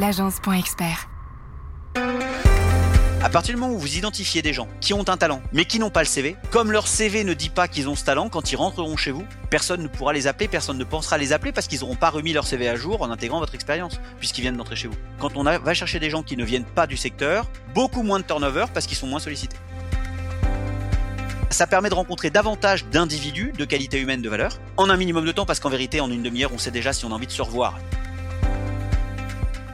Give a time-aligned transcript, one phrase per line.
[0.00, 1.08] l'agence.expert.
[3.22, 5.78] À partir du moment où vous identifiez des gens qui ont un talent, mais qui
[5.78, 8.50] n'ont pas le CV, comme leur CV ne dit pas qu'ils ont ce talent, quand
[8.50, 11.66] ils rentreront chez vous, personne ne pourra les appeler, personne ne pensera les appeler parce
[11.68, 14.74] qu'ils n'auront pas remis leur CV à jour en intégrant votre expérience, puisqu'ils viennent d'entrer
[14.74, 14.96] chez vous.
[15.18, 18.24] Quand on va chercher des gens qui ne viennent pas du secteur, beaucoup moins de
[18.24, 19.58] turnover parce qu'ils sont moins sollicités.
[21.50, 25.32] Ça permet de rencontrer davantage d'individus de qualité humaine de valeur en un minimum de
[25.32, 27.32] temps parce qu'en vérité, en une demi-heure, on sait déjà si on a envie de
[27.32, 27.76] se revoir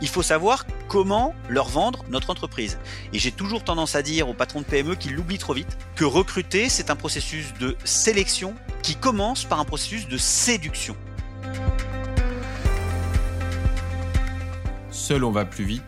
[0.01, 2.79] il faut savoir comment leur vendre notre entreprise.
[3.13, 6.04] Et j'ai toujours tendance à dire aux patrons de PME qu'ils l'oublient trop vite, que
[6.04, 10.96] recruter, c'est un processus de sélection qui commence par un processus de séduction.
[14.90, 15.82] Seul on va plus vite,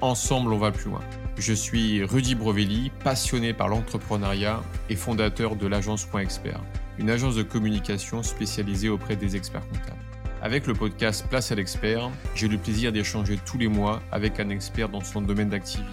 [0.00, 1.00] ensemble on va plus loin.
[1.38, 6.60] Je suis Rudy Brovelli, passionné par l'entrepreneuriat et fondateur de l'agence Point Expert,
[6.98, 10.05] une agence de communication spécialisée auprès des experts comptables.
[10.42, 14.50] Avec le podcast Place à l'expert, j'ai le plaisir d'échanger tous les mois avec un
[14.50, 15.90] expert dans son domaine d'activité.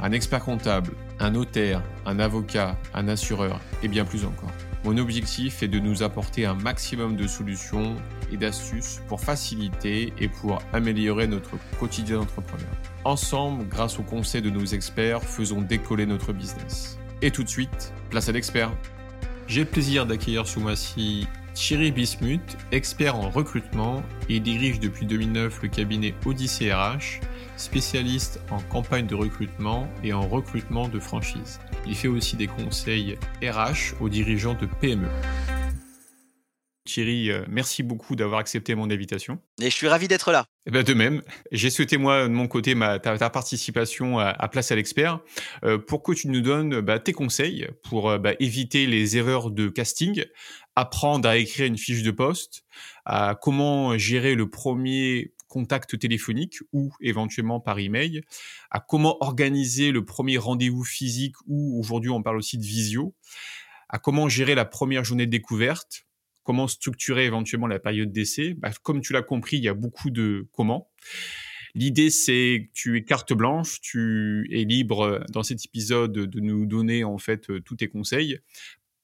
[0.00, 4.50] Un expert comptable, un notaire, un avocat, un assureur et bien plus encore.
[4.84, 7.96] Mon objectif est de nous apporter un maximum de solutions
[8.32, 12.70] et d'astuces pour faciliter et pour améliorer notre quotidien d'entrepreneur.
[13.04, 16.98] Ensemble, grâce aux conseils de nos experts, faisons décoller notre business.
[17.20, 18.72] Et tout de suite, place à l'expert.
[19.46, 25.62] J'ai le plaisir d'accueillir ce mois-ci Thierry Bismuth, expert en recrutement, et dirige depuis 2009
[25.62, 27.20] le cabinet Odyssey RH,
[27.56, 31.60] spécialiste en campagne de recrutement et en recrutement de franchise.
[31.86, 35.08] Il fait aussi des conseils RH aux dirigeants de PME.
[36.84, 39.38] Thierry, euh, merci beaucoup d'avoir accepté mon invitation.
[39.60, 40.44] Et je suis ravi d'être là.
[40.66, 44.70] Eh ben, de même, j'ai souhaité moi de mon côté ma, ta, participation à, Place
[44.70, 45.20] à l'expert
[45.64, 49.50] euh, pour que tu nous donnes bah, tes conseils pour euh, bah, éviter les erreurs
[49.50, 50.24] de casting,
[50.76, 52.64] apprendre à écrire une fiche de poste,
[53.04, 58.22] à comment gérer le premier contact téléphonique ou éventuellement par email,
[58.70, 63.14] à comment organiser le premier rendez-vous physique ou aujourd'hui on parle aussi de visio,
[63.88, 66.06] à comment gérer la première journée de découverte,
[66.42, 68.54] comment structurer éventuellement la période d'essai.
[68.54, 70.90] Bah, comme tu l'as compris, il y a beaucoup de comment.
[71.76, 76.66] L'idée, c'est que tu es carte blanche, tu es libre dans cet épisode de nous
[76.66, 78.38] donner en fait tous tes conseils.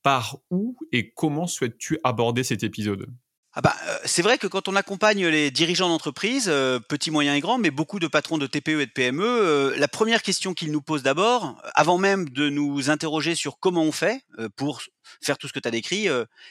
[0.02, 3.06] Par où et comment souhaites-tu aborder cet épisode?
[3.52, 7.36] Ah bah, euh, c'est vrai que quand on accompagne les dirigeants d'entreprise, euh, petits, moyens
[7.36, 10.54] et grands, mais beaucoup de patrons de TPE et de PME, euh, la première question
[10.54, 14.22] qu'ils nous posent d'abord, avant même de nous interroger sur comment on fait
[14.54, 14.82] pour
[15.20, 16.08] faire tout ce que tu as décrit,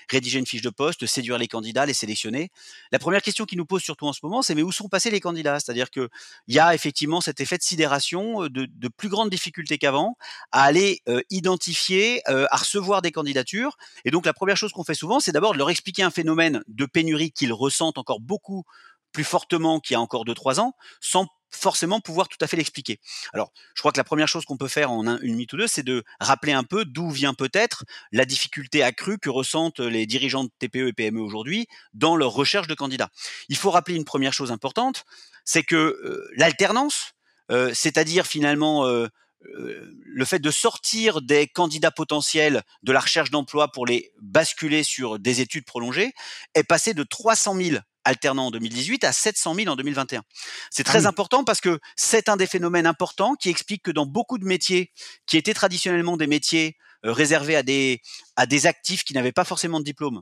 [0.09, 2.51] rédiger une fiche de poste, séduire les candidats, les sélectionner.
[2.91, 5.11] La première question qu'ils nous posent surtout en ce moment, c'est mais où sont passés
[5.11, 5.59] les candidats?
[5.59, 6.09] C'est-à-dire qu'il
[6.47, 10.17] y a effectivement cet effet de sidération, de, de plus grandes difficultés qu'avant,
[10.51, 13.77] à aller identifier, à recevoir des candidatures.
[14.05, 16.63] Et donc la première chose qu'on fait souvent, c'est d'abord de leur expliquer un phénomène
[16.67, 18.63] de pénurie qu'ils ressentent encore beaucoup
[19.11, 22.99] plus fortement qu'il y a encore 2-3 ans, sans forcément pouvoir tout à fait l'expliquer.
[23.33, 25.67] Alors, je crois que la première chose qu'on peut faire en une minute ou deux,
[25.67, 30.43] c'est de rappeler un peu d'où vient peut-être la difficulté accrue que ressentent les dirigeants
[30.43, 33.09] de TPE et PME aujourd'hui dans leur recherche de candidats.
[33.49, 35.05] Il faut rappeler une première chose importante,
[35.45, 37.13] c'est que euh, l'alternance,
[37.51, 39.07] euh, c'est-à-dire finalement euh,
[39.41, 45.17] le fait de sortir des candidats potentiels de la recherche d'emploi pour les basculer sur
[45.17, 46.11] des études prolongées
[46.55, 50.23] est passé de 300 000 alternants en 2018 à 700 000 en 2021.
[50.71, 54.05] C'est ah très important parce que c'est un des phénomènes importants qui explique que dans
[54.05, 54.91] beaucoup de métiers
[55.25, 58.01] qui étaient traditionnellement des métiers euh, réservés à des,
[58.35, 60.21] à des actifs qui n'avaient pas forcément de diplôme,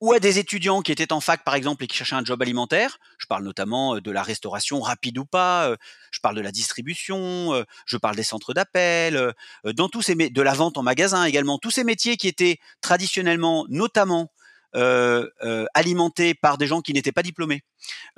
[0.00, 2.40] ou à des étudiants qui étaient en fac par exemple et qui cherchaient un job
[2.42, 2.98] alimentaire.
[3.18, 5.76] Je parle notamment euh, de la restauration rapide ou pas, euh,
[6.10, 9.32] je parle de la distribution, je parle des centres d'appel,
[9.64, 13.64] dans tous ces de la vente en magasin également, tous ces métiers qui étaient traditionnellement
[13.68, 14.30] notamment
[14.74, 17.62] euh, euh, alimentés par des gens qui n'étaient pas diplômés,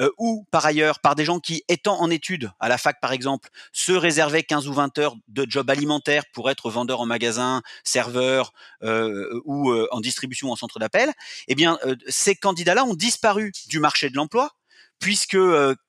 [0.00, 3.12] euh, ou par ailleurs par des gens qui, étant en études à la fac par
[3.12, 7.62] exemple, se réservaient 15 ou 20 heures de job alimentaire pour être vendeur en magasin,
[7.82, 11.12] serveur ou en distribution en centre d'appel,
[11.48, 11.78] eh bien
[12.08, 14.52] ces candidats-là ont disparu du marché de l'emploi
[15.00, 15.38] puisque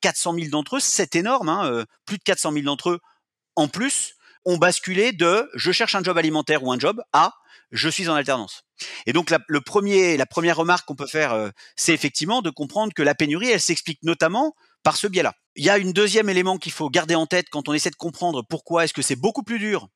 [0.01, 2.99] 400 000 d'entre eux, c'est énorme, hein, plus de 400 000 d'entre eux
[3.55, 7.33] en plus ont basculé de je cherche un job alimentaire ou un job à
[7.71, 8.63] je suis en alternance.
[9.05, 12.49] Et donc la, le premier, la première remarque qu'on peut faire, euh, c'est effectivement de
[12.49, 14.53] comprendre que la pénurie, elle s'explique notamment
[14.83, 15.33] par ce biais-là.
[15.55, 17.95] Il y a une deuxième élément qu'il faut garder en tête quand on essaie de
[17.95, 19.87] comprendre pourquoi est-ce que c'est beaucoup plus dur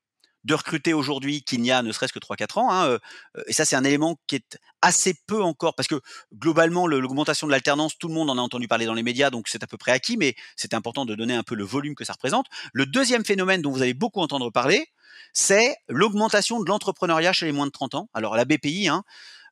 [0.49, 2.71] de recruter aujourd'hui qu'il n'y a ne serait-ce que 3-4 ans.
[2.71, 2.99] Hein, euh,
[3.45, 6.01] et ça, c'est un élément qui est assez peu encore, parce que
[6.33, 9.47] globalement, l'augmentation de l'alternance, tout le monde en a entendu parler dans les médias, donc
[9.47, 12.03] c'est à peu près acquis, mais c'est important de donner un peu le volume que
[12.03, 12.47] ça représente.
[12.73, 14.87] Le deuxième phénomène dont vous allez beaucoup entendre parler,
[15.33, 18.09] c'est l'augmentation de l'entrepreneuriat chez les moins de 30 ans.
[18.15, 19.03] Alors la BPI, hein,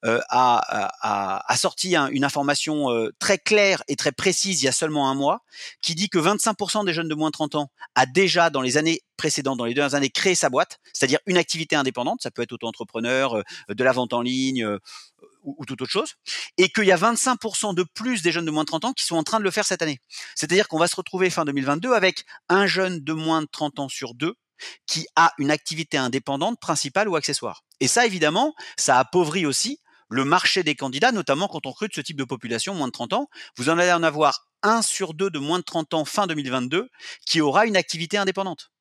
[0.03, 2.87] a, sorti une information
[3.19, 5.41] très claire et très précise il y a seulement un mois,
[5.81, 8.77] qui dit que 25% des jeunes de moins de 30 ans a déjà dans les
[8.77, 12.43] années précédentes, dans les dernières années, créé sa boîte, c'est-à-dire une activité indépendante, ça peut
[12.43, 14.65] être auto-entrepreneur, de la vente en ligne
[15.43, 16.13] ou, ou toute autre chose,
[16.57, 19.05] et qu'il y a 25% de plus des jeunes de moins de 30 ans qui
[19.05, 19.99] sont en train de le faire cette année.
[20.35, 23.89] C'est-à-dire qu'on va se retrouver fin 2022 avec un jeune de moins de 30 ans
[23.89, 24.35] sur deux
[24.87, 27.63] qui a une activité indépendante principale ou accessoire.
[27.79, 29.79] Et ça, évidemment, ça appauvrit aussi
[30.09, 33.13] le marché des candidats, notamment quand on recrute ce type de population, moins de 30
[33.13, 33.29] ans.
[33.57, 36.89] Vous en allez en avoir un sur deux de moins de 30 ans fin 2022
[37.25, 38.71] qui aura une activité indépendante.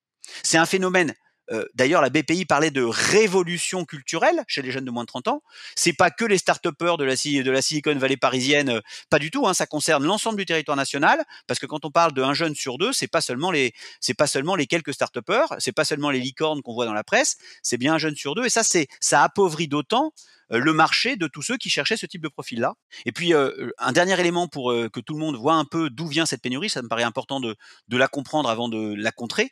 [0.43, 1.15] C'est un phénomène
[1.53, 5.29] euh, d'ailleurs, la BPI parlait de révolution culturelle chez les jeunes de moins de 30
[5.29, 5.43] ans.
[5.77, 8.81] C'est pas que les start-upers de la, de la Silicon Valley parisienne, euh,
[9.11, 9.47] pas du tout.
[9.47, 12.79] Hein, ça concerne l'ensemble du territoire national, parce que quand on parle d'un jeune sur
[12.79, 16.21] deux, c'est pas seulement les, c'est pas seulement les quelques start-upers, c'est pas seulement les
[16.21, 18.47] licornes qu'on voit dans la presse, c'est bien un jeune sur deux.
[18.47, 20.13] Et ça, c'est, ça appauvrit d'autant
[20.51, 22.75] le marché de tous ceux qui cherchaient ce type de profil-là.
[23.05, 26.27] Et puis, un dernier élément pour que tout le monde voit un peu d'où vient
[26.27, 27.57] cette pénurie, ça me paraît important de,
[27.89, 29.51] de la comprendre avant de la contrer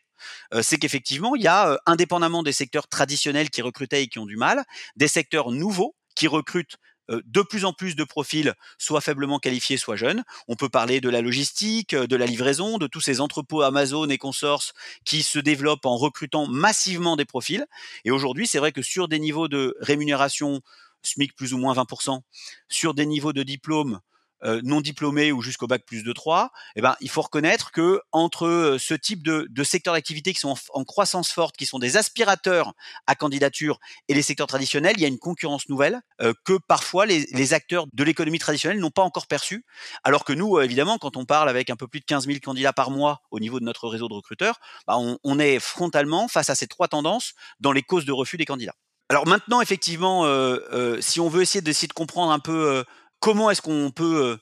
[0.62, 4.37] c'est qu'effectivement, il y a, indépendamment des secteurs traditionnels qui recrutaient et qui ont du
[4.37, 4.64] mal,
[4.96, 9.97] des secteurs nouveaux qui recrutent de plus en plus de profils, soit faiblement qualifiés, soit
[9.97, 10.25] jeunes.
[10.49, 14.19] On peut parler de la logistique, de la livraison, de tous ces entrepôts Amazon et
[14.19, 14.73] consorces
[15.05, 17.67] qui se développent en recrutant massivement des profils.
[18.05, 20.62] Et aujourd'hui, c'est vrai que sur des niveaux de rémunération
[21.06, 22.21] SMIC plus ou moins 20%,
[22.69, 24.01] sur des niveaux de diplôme
[24.45, 28.03] euh, non diplômés ou jusqu'au bac plus de 3, eh ben, il faut reconnaître que
[28.12, 31.97] entre euh, ce type de, secteurs d'activité qui sont en, croissance forte, qui sont des
[31.97, 32.75] aspirateurs
[33.06, 33.79] à candidature,
[34.09, 37.87] et les secteurs traditionnels, il y a une concurrence nouvelle euh, que parfois les, acteurs
[37.95, 39.65] de l'économie traditionnelle n'ont pas encore perçue.
[40.03, 42.75] Alors que nous, évidemment, quand on parle avec un peu plus de 15 000 candidats
[42.75, 46.55] par mois au niveau de notre réseau de recruteurs, bah on est frontalement face à
[46.55, 48.75] ces trois tendances dans les causes de refus des candidats.
[49.11, 52.85] Alors maintenant, effectivement, euh, euh, si on veut essayer d'essayer de comprendre un peu
[53.21, 54.37] comment est-ce qu'on peut, euh,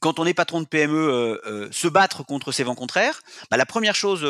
[0.00, 3.20] quand on est patron de PME, euh, euh, se battre contre ces vents contraires
[3.50, 4.24] bah, La première chose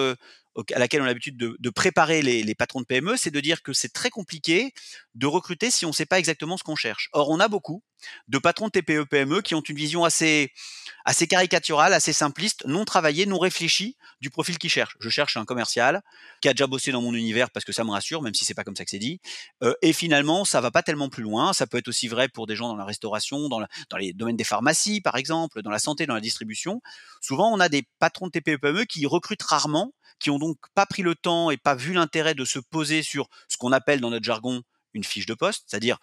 [0.74, 3.72] à laquelle on a l'habitude de, préparer les, patrons de PME, c'est de dire que
[3.72, 4.72] c'est très compliqué
[5.14, 7.08] de recruter si on ne sait pas exactement ce qu'on cherche.
[7.12, 7.82] Or, on a beaucoup
[8.28, 10.52] de patrons de TPE PME qui ont une vision assez
[11.28, 14.96] caricaturale, assez simpliste, non travaillée, non réfléchie du profil qu'ils cherchent.
[15.00, 16.02] Je cherche un commercial
[16.40, 18.54] qui a déjà bossé dans mon univers parce que ça me rassure, même si c'est
[18.54, 19.20] pas comme ça que c'est dit.
[19.82, 21.52] et finalement, ça va pas tellement plus loin.
[21.52, 24.44] Ça peut être aussi vrai pour des gens dans la restauration, dans les domaines des
[24.44, 26.80] pharmacies, par exemple, dans la santé, dans la distribution.
[27.20, 30.86] Souvent, on a des patrons de TPE PME qui recrutent rarement qui ont donc pas
[30.86, 34.10] pris le temps et pas vu l'intérêt de se poser sur ce qu'on appelle dans
[34.10, 34.62] notre jargon
[34.94, 35.98] une fiche de poste, c'est-à-dire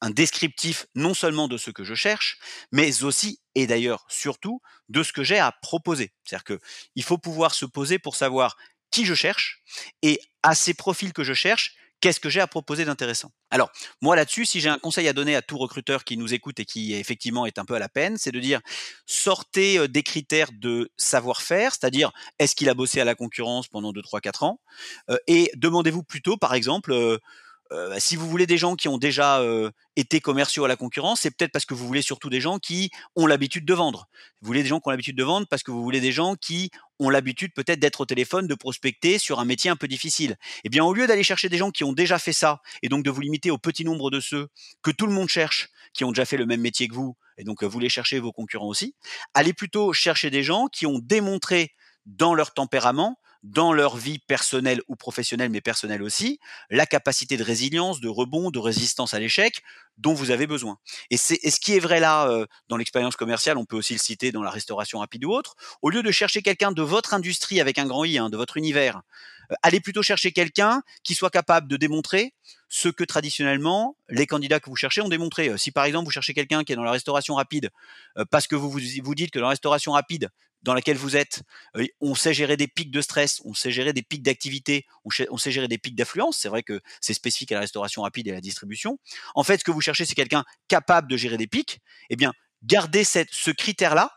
[0.00, 2.38] un descriptif non seulement de ce que je cherche,
[2.72, 6.12] mais aussi et d'ailleurs surtout de ce que j'ai à proposer.
[6.24, 6.60] C'est-à-dire que
[6.96, 8.56] il faut pouvoir se poser pour savoir
[8.90, 9.62] qui je cherche
[10.02, 13.30] et à ces profils que je cherche, qu'est-ce que j'ai à proposer d'intéressant?
[13.50, 13.70] Alors,
[14.02, 16.66] moi là-dessus, si j'ai un conseil à donner à tout recruteur qui nous écoute et
[16.66, 18.60] qui effectivement est un peu à la peine, c'est de dire
[19.06, 24.02] sortez des critères de savoir-faire, c'est-à-dire est-ce qu'il a bossé à la concurrence pendant 2,
[24.02, 24.60] 3, 4 ans,
[25.26, 27.18] et demandez-vous plutôt, par exemple, euh,
[27.98, 31.30] si vous voulez des gens qui ont déjà euh, été commerciaux à la concurrence, c'est
[31.30, 34.08] peut-être parce que vous voulez surtout des gens qui ont l'habitude de vendre.
[34.40, 36.34] Vous voulez des gens qui ont l'habitude de vendre parce que vous voulez des gens
[36.34, 40.36] qui ont l'habitude peut-être d'être au téléphone, de prospecter sur un métier un peu difficile.
[40.64, 43.04] Eh bien, au lieu d'aller chercher des gens qui ont déjà fait ça et donc
[43.04, 44.48] de vous limiter au petit nombre de ceux
[44.82, 47.44] que tout le monde cherche, qui ont déjà fait le même métier que vous, et
[47.44, 48.94] donc vous les cherchez vos concurrents aussi,
[49.34, 51.74] allez plutôt chercher des gens qui ont démontré
[52.06, 56.38] dans leur tempérament dans leur vie personnelle ou professionnelle, mais personnelle aussi,
[56.70, 59.62] la capacité de résilience, de rebond, de résistance à l'échec
[59.98, 60.78] dont vous avez besoin.
[61.10, 63.98] Et, c'est, ce qui est vrai là euh, dans l'expérience commerciale, on peut aussi le
[63.98, 67.60] citer dans la restauration rapide ou autre, au lieu de chercher quelqu'un de votre industrie
[67.60, 69.02] avec un grand I, hein, de votre univers,
[69.50, 72.34] euh, allez plutôt chercher quelqu'un qui soit capable de démontrer
[72.68, 75.48] ce que traditionnellement les candidats que vous cherchez ont démontré.
[75.48, 77.70] Euh, si par exemple vous cherchez quelqu'un qui est dans la restauration rapide,
[78.30, 80.30] parce que vous vous, vous dites que dans la restauration rapide,
[80.62, 81.42] dans laquelle vous êtes,
[82.00, 85.50] on sait gérer des pics de stress, on sait gérer des pics d'activité, on, sait
[85.50, 86.38] gérer des pics d'affluence.
[86.38, 88.98] C'est vrai que c'est spécifique à la restauration rapide et à la distribution.
[89.34, 91.80] En fait, ce que vous cherchez, c'est quelqu'un capable de gérer des pics.
[92.10, 94.12] Eh bien, gardez ce critère-là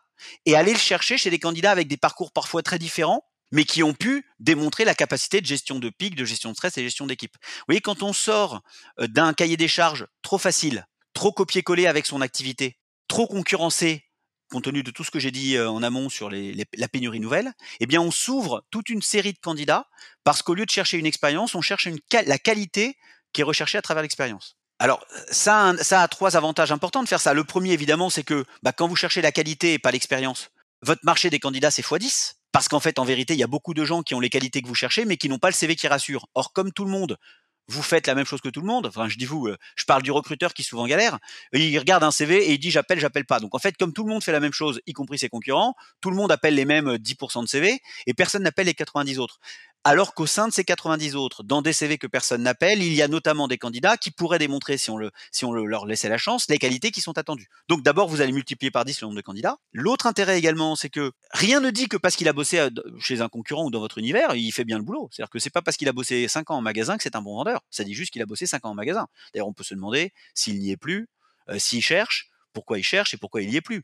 [0.45, 3.83] et allez le chercher chez des candidats avec des parcours parfois très différents, mais qui
[3.83, 7.07] ont pu démontrer la capacité de gestion de pics, de gestion de stress et gestion
[7.07, 7.35] d'équipe.
[7.41, 8.61] Vous voyez, quand on sort
[8.99, 14.04] d'un cahier des charges trop facile, trop copier-coller avec son activité, trop concurrencé
[14.49, 17.85] compte tenu de tout ce que j'ai dit en amont sur la pénurie nouvelle, eh
[17.85, 19.87] bien on s'ouvre toute une série de candidats
[20.23, 22.97] parce qu'au lieu de chercher une expérience, on cherche la qualité
[23.33, 24.57] qui est recherchée à travers l'expérience.
[24.79, 27.33] Alors ça, ça a trois avantages importants de faire ça.
[27.33, 30.49] Le premier évidemment, c'est que bah, quand vous cherchez la qualité et pas l'expérience,
[30.81, 33.73] votre marché des candidats c'est x10 parce qu'en fait en vérité il y a beaucoup
[33.73, 35.75] de gens qui ont les qualités que vous cherchez mais qui n'ont pas le CV
[35.75, 36.27] qui rassure.
[36.35, 37.17] Or comme tout le monde
[37.67, 38.85] vous faites la même chose que tout le monde.
[38.85, 41.19] Enfin, je dis vous, euh, je parle du recruteur qui souvent galère.
[41.53, 43.39] Il regarde un CV et il dit j'appelle, j'appelle pas.
[43.39, 45.75] Donc en fait, comme tout le monde fait la même chose, y compris ses concurrents,
[46.01, 49.39] tout le monde appelle les mêmes 10% de CV et personne n'appelle les 90 autres
[49.85, 53.03] alors qu'au sein de ces 90 autres, dans des CV que personne n'appelle, il y
[53.03, 56.17] a notamment des candidats qui pourraient démontrer, si on, le, si on leur laissait la
[56.17, 57.49] chance, les qualités qui sont attendues.
[57.69, 59.57] Donc d'abord, vous allez multiplier par 10 le nombre de candidats.
[59.73, 63.21] L'autre intérêt également, c'est que rien ne dit que parce qu'il a bossé euh, chez
[63.21, 65.07] un concurrent ou dans votre univers, il fait bien le boulot.
[65.11, 67.21] C'est-à-dire que c'est pas parce qu'il a bossé 5 ans en magasin que c'est un
[67.21, 67.61] bon vendeur.
[67.69, 69.05] Ça dit juste qu'il a bossé 5 ans en magasin.
[69.35, 71.09] D'ailleurs, on peut se demander s'il n'y est plus,
[71.49, 73.83] euh, s'il cherche, pourquoi il cherche et pourquoi il n'y est plus.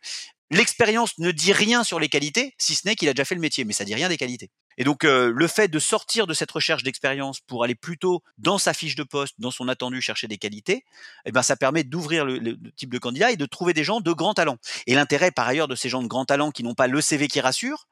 [0.50, 3.42] L'expérience ne dit rien sur les qualités, si ce n'est qu'il a déjà fait le
[3.42, 4.50] métier, mais ça dit rien des qualités.
[4.82, 8.58] Et donc euh, le fait de sortir de cette recherche d'expérience pour aller plutôt dans
[8.58, 10.86] sa fiche de poste, dans son attendu, chercher des qualités,
[11.26, 14.12] eh ben ça permet d'ouvrir le, type de candidat et de trouver des gens de
[14.12, 14.58] grand talent.
[14.88, 17.28] Et l'intérêt par ailleurs de ces gens de grand talent qui n'ont pas le CV
[17.28, 17.88] qui rassure,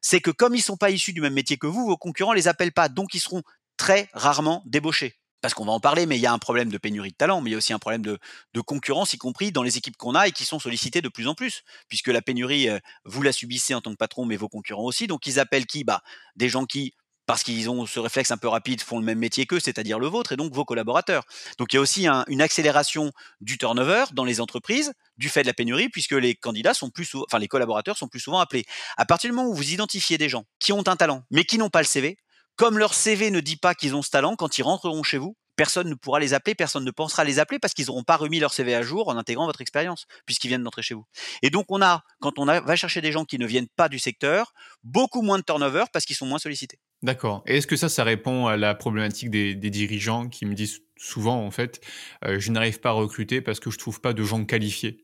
[0.00, 2.48] c'est que comme ils sont pas issus du même métier que vous, vos concurrents les
[2.48, 3.44] appellent pas, donc ils seront
[3.76, 5.14] très rarement débauchés
[5.44, 7.42] parce qu'on va en parler, mais il y a un problème de pénurie de talent,
[7.42, 8.18] mais il y a aussi un problème de,
[8.62, 11.34] concurrence, y compris dans les équipes qu'on a et qui sont sollicitées de plus en
[11.34, 14.86] plus, puisque la pénurie, euh, vous la subissez en tant que patron, mais vos concurrents
[14.86, 15.06] aussi.
[15.06, 15.84] Donc ils appellent qui?
[15.84, 16.00] Bah,
[16.34, 16.94] Des gens qui,
[17.26, 20.06] parce qu'ils ont ce réflexe un peu rapide, font le même métier qu'eux, c'est-à-dire le
[20.06, 21.24] vôtre, et donc vos collaborateurs.
[21.58, 25.46] Donc il y a aussi une accélération du turnover dans les entreprises du fait de
[25.46, 28.64] la pénurie, puisque les candidats sont plus enfin les collaborateurs sont plus souvent appelés.
[28.96, 31.58] À partir du moment où vous identifiez des gens qui ont un talent, mais qui
[31.58, 32.16] n'ont pas le CV,
[32.56, 35.36] comme leur CV ne dit pas qu'ils ont ce talent, quand ils rentreront chez vous,
[35.56, 38.40] personne ne pourra les appeler, personne ne pensera les appeler parce qu'ils n'auront pas remis
[38.40, 41.04] leur CV à jour en intégrant votre expérience, puisqu'ils viennent d'entrer chez vous.
[41.42, 43.98] Et donc on a, quand on va chercher des gens qui ne viennent pas du
[43.98, 46.78] secteur, beaucoup moins de turnover parce qu'ils sont moins sollicités.
[47.02, 47.42] D'accord.
[47.46, 51.44] Et est-ce que ça, ça répond à la problématique des, dirigeants qui me disent souvent,
[51.44, 51.80] en fait,
[52.24, 55.03] euh, je n'arrive pas à recruter parce que je trouve pas de gens qualifiés?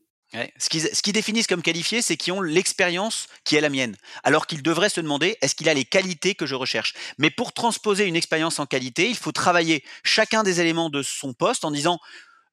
[0.57, 3.97] Ce qu'ils définissent comme qualifiés, c'est qu'ils ont l'expérience qui est la mienne.
[4.23, 6.93] Alors qu'ils devraient se demander, est-ce qu'il a les qualités que je recherche?
[7.17, 11.33] Mais pour transposer une expérience en qualité, il faut travailler chacun des éléments de son
[11.33, 11.99] poste en disant,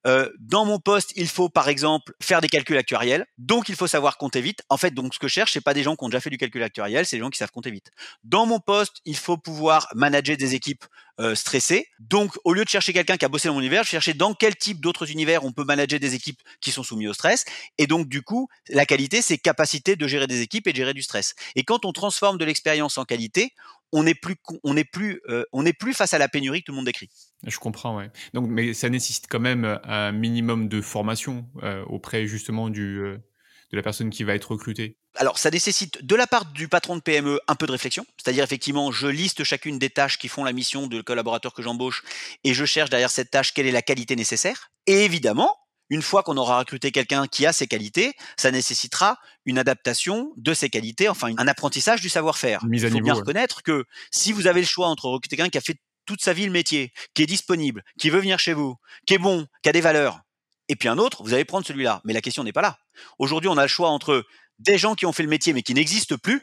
[0.07, 3.87] euh, dans mon poste, il faut par exemple faire des calculs actuariels, donc il faut
[3.87, 4.61] savoir compter vite.
[4.69, 6.29] En fait, donc ce que je cherche, c'est pas des gens qui ont déjà fait
[6.29, 7.91] du calcul actuariel, c'est des gens qui savent compter vite.
[8.23, 10.85] Dans mon poste, il faut pouvoir manager des équipes
[11.19, 11.89] euh, stressées.
[11.99, 14.33] Donc, au lieu de chercher quelqu'un qui a bossé dans mon univers, je chercher dans
[14.33, 17.43] quel type d'autres univers on peut manager des équipes qui sont soumises au stress.
[17.77, 20.93] Et donc, du coup, la qualité, c'est capacité de gérer des équipes et de gérer
[20.93, 21.35] du stress.
[21.55, 23.53] Et quand on transforme de l'expérience en qualité,
[23.91, 26.65] on n'est plus, on n'est plus, euh, on n'est plus face à la pénurie que
[26.65, 27.09] tout le monde décrit.
[27.45, 28.11] Je comprends, ouais.
[28.33, 32.99] Donc, mais ça nécessite quand même euh, un minimum de formation euh, auprès justement du,
[32.99, 34.97] de la personne qui va être recrutée.
[35.15, 38.43] Alors, ça nécessite de la part du patron de PME un peu de réflexion, c'est-à-dire
[38.43, 42.03] effectivement, je liste chacune des tâches qui font la mission de collaborateur que j'embauche
[42.43, 44.71] et je cherche derrière cette tâche quelle est la qualité nécessaire.
[44.85, 45.57] Et évidemment,
[45.89, 50.53] une fois qu'on aura recruté quelqu'un qui a ces qualités, ça nécessitera une adaptation de
[50.53, 52.61] ces qualités, enfin un apprentissage du savoir-faire.
[52.71, 55.61] Il faut bien reconnaître que si vous avez le choix entre recruter quelqu'un qui a
[55.61, 59.13] fait toute sa vie le métier, qui est disponible, qui veut venir chez vous, qui
[59.13, 60.21] est bon, qui a des valeurs,
[60.69, 62.01] et puis un autre, vous allez prendre celui-là.
[62.05, 62.77] Mais la question n'est pas là.
[63.17, 64.23] Aujourd'hui, on a le choix entre
[64.59, 66.41] des gens qui ont fait le métier mais qui n'existent plus,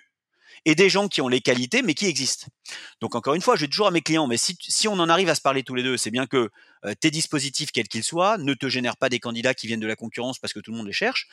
[0.67, 2.49] et des gens qui ont les qualités mais qui existent.
[3.01, 5.09] Donc encore une fois, je dis toujours à mes clients, mais si, si on en
[5.09, 6.51] arrive à se parler tous les deux, c'est bien que
[6.85, 9.87] euh, tes dispositifs, quels qu'ils soient, ne te génèrent pas des candidats qui viennent de
[9.87, 11.29] la concurrence parce que tout le monde les cherche.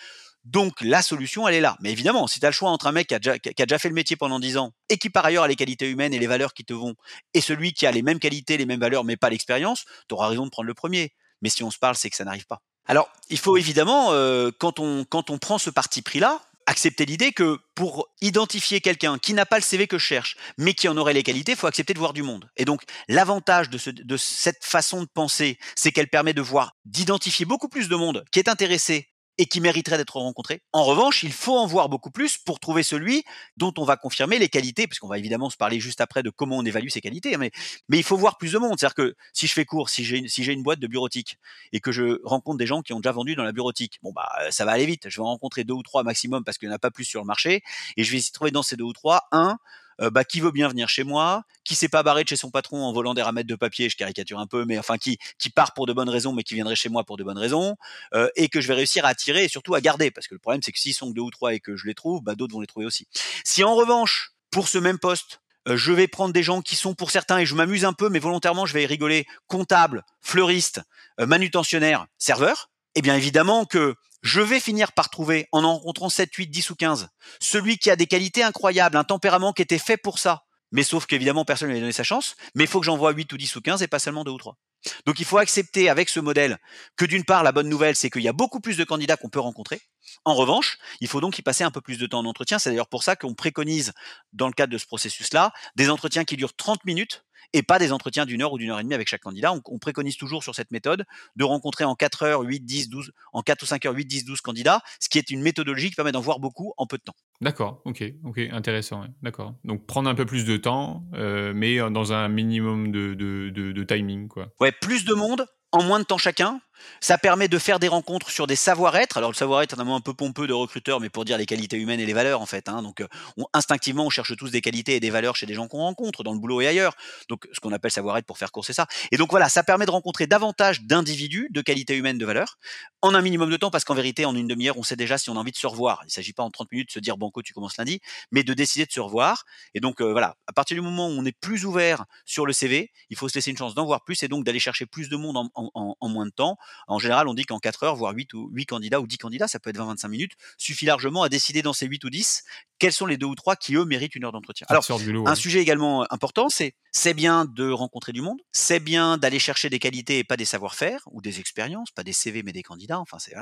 [0.46, 1.76] Donc la solution, elle est là.
[1.82, 3.96] Mais évidemment, si tu as le choix entre un mec qui a, déjà, fait le
[3.96, 6.54] métier pendant 10 ans et qui par ailleurs a les qualités humaines et les valeurs
[6.54, 6.94] qui te vont,
[7.34, 10.28] et celui qui a les mêmes qualités, les mêmes valeurs, mais pas l'expérience, tu auras
[10.28, 11.14] raison de prendre le premier.
[11.42, 12.62] Mais si on se parle, c'est que ça n'arrive pas.
[12.86, 17.32] Alors, il faut évidemment, euh, quand, on, quand on prend ce parti pris-là, accepter l'idée
[17.32, 20.98] que pour identifier quelqu'un qui n'a pas le CV que je cherche, mais qui en
[20.98, 22.50] aurait les qualités, il faut accepter de voir du monde.
[22.58, 27.46] Et donc, l'avantage de, de cette façon de penser, c'est qu'elle permet de voir, d'identifier
[27.46, 30.62] beaucoup plus de monde qui est intéressé et qui mériterait d'être rencontré.
[30.74, 33.24] En revanche, il faut en voir beaucoup plus pour trouver celui
[33.58, 36.30] dont on va confirmer les qualités, parce qu'on va évidemment se parler juste après de
[36.30, 37.52] comment on évalue ses qualités, mais,
[37.90, 38.78] mais il faut voir plus de monde.
[38.78, 41.38] C'est-à-dire que si je fais court, si j'ai si une boîte de bureautique
[41.72, 44.30] et que je rencontre des gens qui ont déjà vendu dans la bureautique, bon bah
[44.52, 45.10] ça va aller vite.
[45.10, 47.06] Je vais en rencontrer deux ou trois maximum parce qu'il n'y en a pas plus
[47.06, 47.64] sur le marché,
[47.98, 49.58] et je vais essayer de trouver dans ces deux ou trois un
[50.02, 52.52] euh, bah, qui veut bien venir chez moi, qui s'est pas barré de chez son
[52.52, 55.50] patron en volant des ramettes de papier, je caricature un peu, mais enfin qui, qui
[55.50, 57.76] part pour de bonnes raisons, mais qui viendrait chez moi pour de bonnes raisons,
[58.14, 60.40] euh, et que je vais réussir à attirer et surtout à garder, parce que le
[60.40, 62.54] problème c'est que s'ils sont deux ou trois et que je les trouve, bah, d'autres
[62.54, 63.08] vont les trouver aussi.
[63.44, 66.94] Si en revanche, pour ce même poste, euh, je vais prendre des gens qui sont
[66.94, 70.82] pour certains, et je m'amuse un peu, mais volontairement je vais rigoler, comptable, fleuriste,
[71.20, 76.34] manutentionnaire, serveur, eh bien évidemment que je vais finir par trouver, en en rencontrant 7,
[76.34, 77.10] 8, 10 ou 15,
[77.40, 80.44] celui qui a des qualités incroyables, un tempérament qui était fait pour ça.
[80.72, 82.98] Mais sauf qu'évidemment, personne ne lui a donné sa chance, mais il faut que j'en
[82.98, 84.58] vois 8 ou 10 ou 15 et pas seulement 2 ou 3.
[85.06, 86.58] Donc il faut accepter avec ce modèle
[86.96, 89.30] que d'une part, la bonne nouvelle, c'est qu'il y a beaucoup plus de candidats qu'on
[89.30, 89.82] peut rencontrer.
[90.26, 92.60] En revanche, il faut donc y passer un peu plus de temps en entretien.
[92.60, 93.94] C'est d'ailleurs pour ça qu'on préconise,
[94.34, 97.92] dans le cadre de ce processus-là, des entretiens qui durent 30 minutes et pas des
[97.92, 99.54] entretiens d'une heure ou d'une heure et demie avec chaque candidat.
[99.54, 101.06] On, préconise toujours sur cette méthode
[101.36, 104.26] de rencontrer en 4 heures, 8, 10, 12, en 4 ou 5 heures, 8, 10,
[104.26, 107.04] 12 candidats, ce qui est une méthodologie qui permet d'en voir beaucoup en peu de
[107.04, 107.16] temps.
[107.44, 109.54] D'accord, ok, ok, intéressant, d'accord.
[109.66, 113.84] Donc prendre un peu plus de temps, euh, mais dans un minimum de, de, de
[113.84, 114.48] timing, quoi.
[114.62, 116.62] Ouais, plus de monde, en moins de temps chacun,
[117.02, 119.18] ça permet de faire des rencontres sur des savoir-être.
[119.18, 121.48] Alors le savoir-être est un mot un peu pompeux de recruteur, mais pour dire les
[121.48, 122.70] qualités humaines et les valeurs en fait.
[122.70, 122.84] Hein.
[122.84, 123.08] Donc euh,
[123.54, 126.34] instinctivement, on cherche tous des qualités et des valeurs chez des gens qu'on rencontre dans
[126.34, 126.96] le boulot et ailleurs.
[127.28, 128.88] Donc ce qu'on appelle savoir-être pour faire court, c'est ça.
[129.12, 132.58] Et donc voilà, ça permet de rencontrer davantage d'individus de qualités humaines, de valeurs,
[133.02, 135.30] en un minimum de temps, parce qu'en vérité, en une demi-heure, on sait déjà si
[135.30, 136.02] on a envie de se revoir.
[136.04, 138.00] Il ne s'agit pas en 30 minutes de se dire banco, tu commences lundi,
[138.32, 139.46] mais de décider de se revoir.
[139.74, 142.54] Et donc euh, voilà, à partir du moment où on est plus ouvert sur le
[142.54, 145.10] CV, il faut se laisser une chance d'en voir plus et donc d'aller chercher plus
[145.10, 146.58] de monde en, en moins de temps.
[146.88, 149.48] En général, on dit en 4 heures, voire 8, ou 8 candidats ou 10 candidats,
[149.48, 152.44] ça peut être 20-25 minutes, suffit largement à décider dans ces 8 ou 10
[152.84, 154.68] quels sont les deux ou trois qui, eux, méritent une heure d'entretien.
[154.70, 154.86] Alors,
[155.26, 159.70] un sujet également important, c'est c'est bien de rencontrer du monde, c'est bien d'aller chercher
[159.70, 163.00] des qualités et pas des savoir-faire ou des expériences, pas des CV mais des candidats.
[163.00, 163.36] Enfin, c'est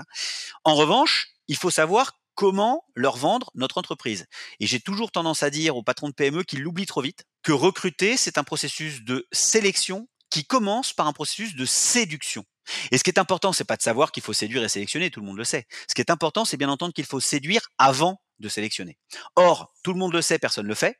[0.63, 4.25] En revanche, il faut savoir comment leur vendre notre entreprise.
[4.60, 7.51] Et j'ai toujours tendance à dire aux patrons de PME qu'ils l'oublient trop vite, que
[7.51, 12.43] recruter, c'est un processus de sélection qui commence par un processus de séduction.
[12.89, 15.19] Et ce qui est important, c'est pas de savoir qu'il faut séduire et sélectionner, tout
[15.19, 15.67] le monde le sait.
[15.88, 18.98] Ce qui est important, c'est bien entendu qu'il faut séduire avant de sélectionner.
[19.36, 20.98] Or, tout le monde le sait, personne ne le fait.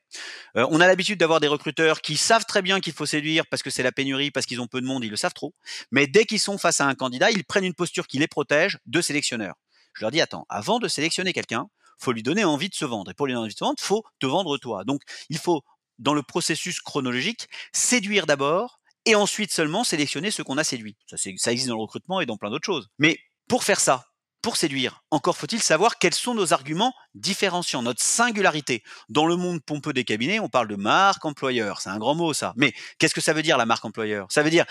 [0.56, 3.64] Euh, on a l'habitude d'avoir des recruteurs qui savent très bien qu'il faut séduire parce
[3.64, 5.56] que c'est la pénurie, parce qu'ils ont peu de monde, ils le savent trop.
[5.90, 8.78] Mais dès qu'ils sont face à un candidat, ils prennent une posture qui les protège
[8.86, 9.56] de sélectionneur.
[9.94, 11.68] Je leur dis, attends, avant de sélectionner quelqu'un,
[11.98, 13.10] faut lui donner envie de se vendre.
[13.10, 14.84] Et pour lui donner envie de se vendre, faut te vendre toi.
[14.84, 15.62] Donc, il faut,
[15.98, 20.96] dans le processus chronologique, séduire d'abord, et ensuite seulement sélectionner ceux qu'on a séduits.
[21.06, 22.88] Ça, ça existe dans le recrutement et dans plein d'autres choses.
[22.98, 23.18] Mais
[23.48, 24.06] pour faire ça,
[24.42, 28.82] pour séduire, encore faut-il savoir quels sont nos arguments différenciants, notre singularité.
[29.08, 31.80] Dans le monde pompeux des cabinets, on parle de marque employeur.
[31.80, 32.52] C'est un grand mot, ça.
[32.56, 34.66] Mais qu'est-ce que ça veut dire, la marque employeur Ça veut dire,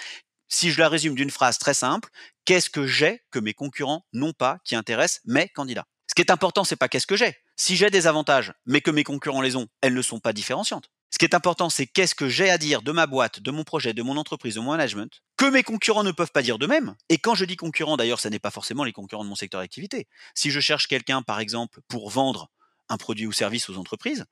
[0.52, 2.10] si je la résume d'une phrase très simple,
[2.46, 5.88] qu'est-ce que j'ai que mes concurrents n'ont pas qui intéresse mes candidats?
[6.08, 7.38] Ce qui est important, c'est pas qu'est-ce que j'ai.
[7.56, 10.92] Si j'ai des avantages, mais que mes concurrents les ont, elles ne sont pas différenciantes.
[11.10, 13.64] Ce qui est important, c'est qu'est-ce que j'ai à dire de ma boîte, de mon
[13.64, 16.96] projet, de mon entreprise, de mon management, que mes concurrents ne peuvent pas dire d'eux-mêmes?
[17.10, 19.62] Et quand je dis concurrents, d'ailleurs, ça n'est pas forcément les concurrents de mon secteur
[19.62, 20.08] d'activité.
[20.36, 22.50] Si je cherche quelqu'un, par exemple, pour vendre
[22.90, 24.26] un produit ou service aux entreprises,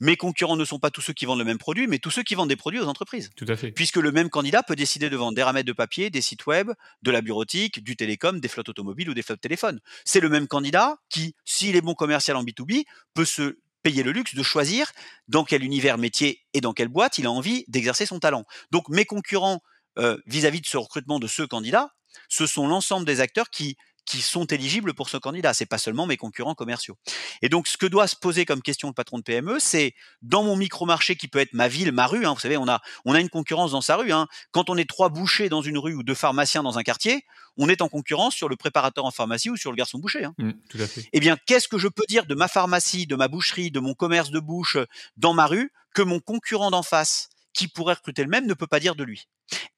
[0.00, 2.22] mes concurrents ne sont pas tous ceux qui vendent le même produit, mais tous ceux
[2.22, 3.30] qui vendent des produits aux entreprises.
[3.36, 3.70] Tout à fait.
[3.70, 6.70] Puisque le même candidat peut décider de vendre des ramettes de papier, des sites web,
[7.02, 9.80] de la bureautique, du télécom, des flottes automobiles ou des flottes téléphones.
[10.04, 12.84] C'est le même candidat qui, s'il est bon commercial en B2B,
[13.14, 14.90] peut se payer le luxe de choisir
[15.28, 18.44] dans quel univers métier et dans quelle boîte il a envie d'exercer son talent.
[18.70, 19.62] Donc mes concurrents
[19.98, 21.94] euh, vis-à-vis de ce recrutement de ce candidat,
[22.28, 23.76] ce sont l'ensemble des acteurs qui
[24.10, 25.54] qui sont éligibles pour ce candidat.
[25.54, 26.98] C'est pas seulement mes concurrents commerciaux.
[27.42, 30.42] Et donc, ce que doit se poser comme question le patron de PME, c'est dans
[30.42, 32.26] mon micro-marché qui peut être ma ville, ma rue.
[32.26, 34.10] Hein, vous savez, on a on a une concurrence dans sa rue.
[34.10, 34.26] Hein.
[34.50, 37.24] Quand on est trois bouchers dans une rue ou deux pharmaciens dans un quartier,
[37.56, 40.24] on est en concurrence sur le préparateur en pharmacie ou sur le garçon boucher.
[40.24, 40.34] Hein.
[40.38, 41.08] Mmh, tout à fait.
[41.12, 43.94] Eh bien, qu'est-ce que je peux dire de ma pharmacie, de ma boucherie, de mon
[43.94, 44.76] commerce de bouche
[45.16, 48.66] dans ma rue que mon concurrent d'en face, qui pourrait recruter le même, ne peut
[48.66, 49.28] pas dire de lui?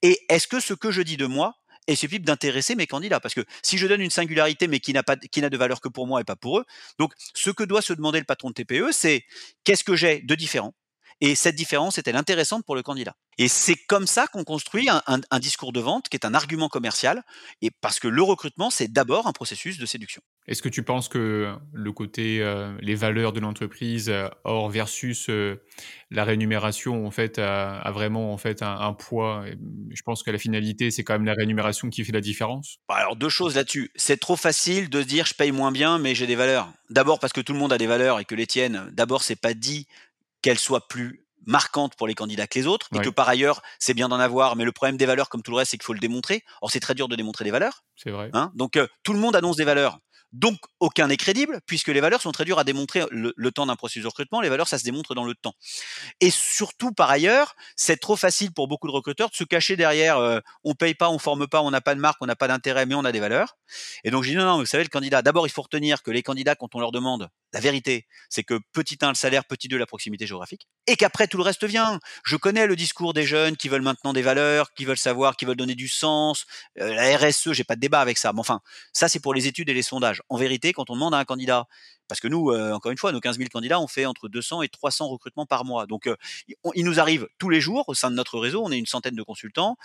[0.01, 1.55] Et est-ce que ce que je dis de moi
[1.87, 3.21] et suffit d'intéresser mes candidats.
[3.21, 5.81] Parce que si je donne une singularité, mais qui n'a pas, qui n'a de valeur
[5.81, 6.64] que pour moi et pas pour eux,
[6.99, 9.25] donc ce que doit se demander le patron de TPE, c'est
[9.64, 10.75] qu'est-ce que j'ai de différent?
[11.21, 13.14] Et cette différence est-elle intéressante pour le candidat?
[13.38, 17.23] Et c'est comme ça qu'on construit un, discours de vente qui est un argument commercial,
[17.61, 20.21] et parce que le recrutement, c'est d'abord un processus de séduction.
[20.48, 25.28] Est-ce que tu penses que le côté, euh, les valeurs de l'entreprise, euh, or versus
[25.28, 25.62] euh,
[26.11, 29.44] la rémunération, en fait, a, vraiment en fait un, poids?
[29.90, 32.78] Je pense que la finalité, c'est quand même la rémunération qui fait la différence.
[32.88, 33.90] Bah, alors deux choses là-dessus.
[33.94, 36.72] C'est trop facile de dire je paye moins bien, mais j'ai des valeurs.
[36.90, 39.40] D'abord parce que tout le monde a des valeurs et que les tiennes, d'abord c'est
[39.40, 39.87] pas dit
[40.42, 43.94] qu'elle soit plus marquante pour les candidats que les autres, et que par ailleurs, c'est
[43.94, 45.92] bien d'en avoir, mais le problème des valeurs, comme tout le reste, c'est qu'il faut
[45.92, 46.44] le démontrer.
[46.61, 47.85] Or, c'est très dur de démontrer des valeurs.
[47.96, 48.31] C'est vrai.
[48.33, 48.52] Hein?
[48.55, 49.98] Donc, euh, tout le monde annonce des valeurs.
[50.33, 53.77] Donc, aucun n'est crédible, puisque les valeurs sont très dures à démontrer le, temps d'un
[53.77, 54.40] processus de recrutement.
[54.40, 55.55] Les valeurs, ça se démontre dans le temps.
[56.21, 60.18] Et surtout, par ailleurs, c'est trop facile pour beaucoup de recruteurs de se cacher derrière
[60.18, 62.49] euh, on paye pas, on forme pas, on n'a pas de marque, on n'a pas
[62.49, 63.59] d'intérêt, mais on a des valeurs.
[64.05, 66.11] Et donc, je dis non, non, vous savez, le candidat, d'abord, il faut retenir que
[66.11, 69.68] les candidats, quand on leur demande la vérité, c'est que petit 1, le salaire, petit
[69.68, 72.01] 2, la proximité géographique, et qu'après, tout le reste vient.
[72.25, 75.45] Je connais le discours des jeunes qui veulent maintenant des valeurs, qui veulent savoir, qui
[75.45, 76.47] veulent donner du sens.
[76.81, 78.33] Euh, la RSE, j'ai pas de débat avec ça.
[78.33, 78.61] Mais enfin,
[78.92, 80.21] ça, c'est pour les études et les sondages.
[80.28, 81.66] En vérité, quand on demande à un candidat,
[82.08, 84.62] parce que nous, euh, encore une fois, nos 15 000 candidats, on fait entre 200
[84.62, 85.87] et 300 recrutements par mois.
[85.87, 86.16] Donc, euh,
[86.74, 89.14] il nous arrive tous les jours, au sein de notre réseau, on est une centaine
[89.14, 89.76] de consultants,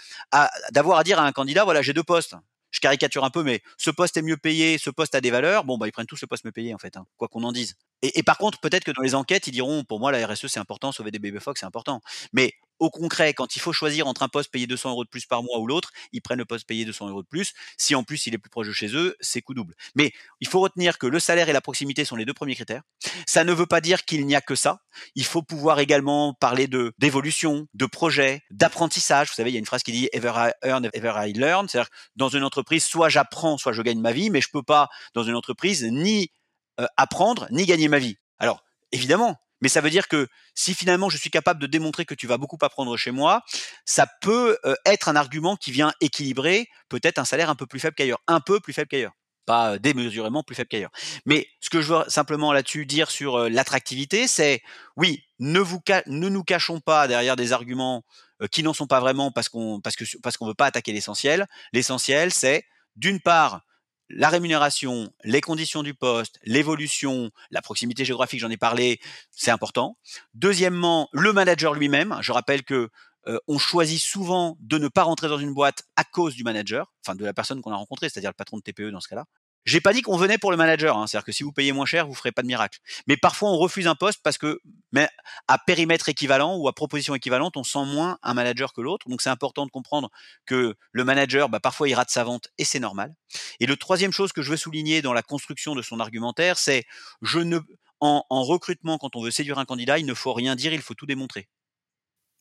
[0.71, 2.35] d'avoir à dire à un candidat, voilà, j'ai deux postes.
[2.71, 5.63] je caricature un peu, mais ce poste est mieux payé, ce poste a des valeurs,
[5.63, 7.51] bon, bah, ils prennent tous le poste mieux payé, en fait, hein, quoi qu'on en
[7.51, 7.75] dise.
[8.01, 10.47] Et, et, par contre, peut-être que dans les enquêtes, ils diront, pour moi, la RSE,
[10.47, 12.01] c'est important, sauver des bébés phoques, c'est important.
[12.33, 15.25] Mais au concret, quand il faut choisir entre un poste payé 200 euros de plus
[15.25, 17.53] par mois ou l'autre, ils prennent le poste payé 200 euros de plus.
[17.77, 19.75] Si en plus il est plus proche de chez eux, c'est coup double.
[19.95, 22.83] Mais il faut retenir que le salaire et la proximité sont les deux premiers critères.
[23.25, 24.81] Ça ne veut pas dire qu'il n'y a que ça.
[25.15, 29.29] Il faut pouvoir également parler de d'évolution, de projet, d'apprentissage.
[29.29, 31.67] Vous savez, il y a une phrase qui dit "Ever I earn, ever I learn",
[31.67, 34.89] c'est-à-dire dans une entreprise, soit j'apprends, soit je gagne ma vie, mais je peux pas
[35.13, 36.31] dans une entreprise ni
[36.79, 38.17] euh, apprendre ni gagner ma vie.
[38.39, 42.13] Alors évidemment, mais ça veut dire que si finalement je suis capable de démontrer que
[42.13, 43.43] tu vas beaucoup apprendre chez moi,
[43.85, 47.79] ça peut euh, être un argument qui vient équilibrer peut-être un salaire un peu plus
[47.79, 49.13] faible qu'ailleurs, un peu plus faible qu'ailleurs
[49.45, 50.91] pas euh, démesurément plus faible qu'ailleurs.
[51.25, 54.61] Mais ce que je veux simplement là-dessus dire sur euh, l'attractivité, c'est
[54.97, 55.61] oui, ne,
[56.07, 58.03] nous cachons pas derrière des arguments
[58.51, 61.47] qui n'en sont pas vraiment parce qu'on parce que parce qu'on veut pas attaquer l'essentiel.
[61.73, 62.65] L'essentiel, c'est
[62.95, 63.61] d'une part
[64.09, 68.99] la rémunération, les conditions du poste, l'évolution, la proximité géographique, j'en ai parlé,
[69.31, 69.97] c'est important.
[70.33, 72.17] Deuxièmement, le manager lui-même.
[72.21, 72.89] Je rappelle que
[73.27, 76.93] euh, on choisit souvent de ne pas rentrer dans une boîte à cause du manager,
[77.05, 79.25] enfin de la personne qu'on a rencontrée, c'est-à-dire le patron de TPE dans ce cas-là.
[79.67, 81.07] J'ai pas dit qu'on venait pour le manager, hein.
[81.07, 82.79] c'est-à-dire que si vous payez moins cher, vous ferez pas de miracle.
[83.05, 84.61] Mais parfois, on refuse un poste parce que,
[84.93, 85.09] mais
[85.49, 89.09] à périmètre équivalent ou à proposition équivalente, on sent moins un manager que l'autre.
[89.09, 90.09] Donc, c'est important de comprendre
[90.45, 93.13] que le manager, bah, parfois, il rate sa vente et c'est normal.
[93.59, 96.85] Et le troisième chose que je veux souligner dans la construction de son argumentaire, c'est
[97.21, 97.59] je ne,
[97.99, 100.81] en, en recrutement, quand on veut séduire un candidat, il ne faut rien dire, il
[100.81, 101.49] faut tout démontrer.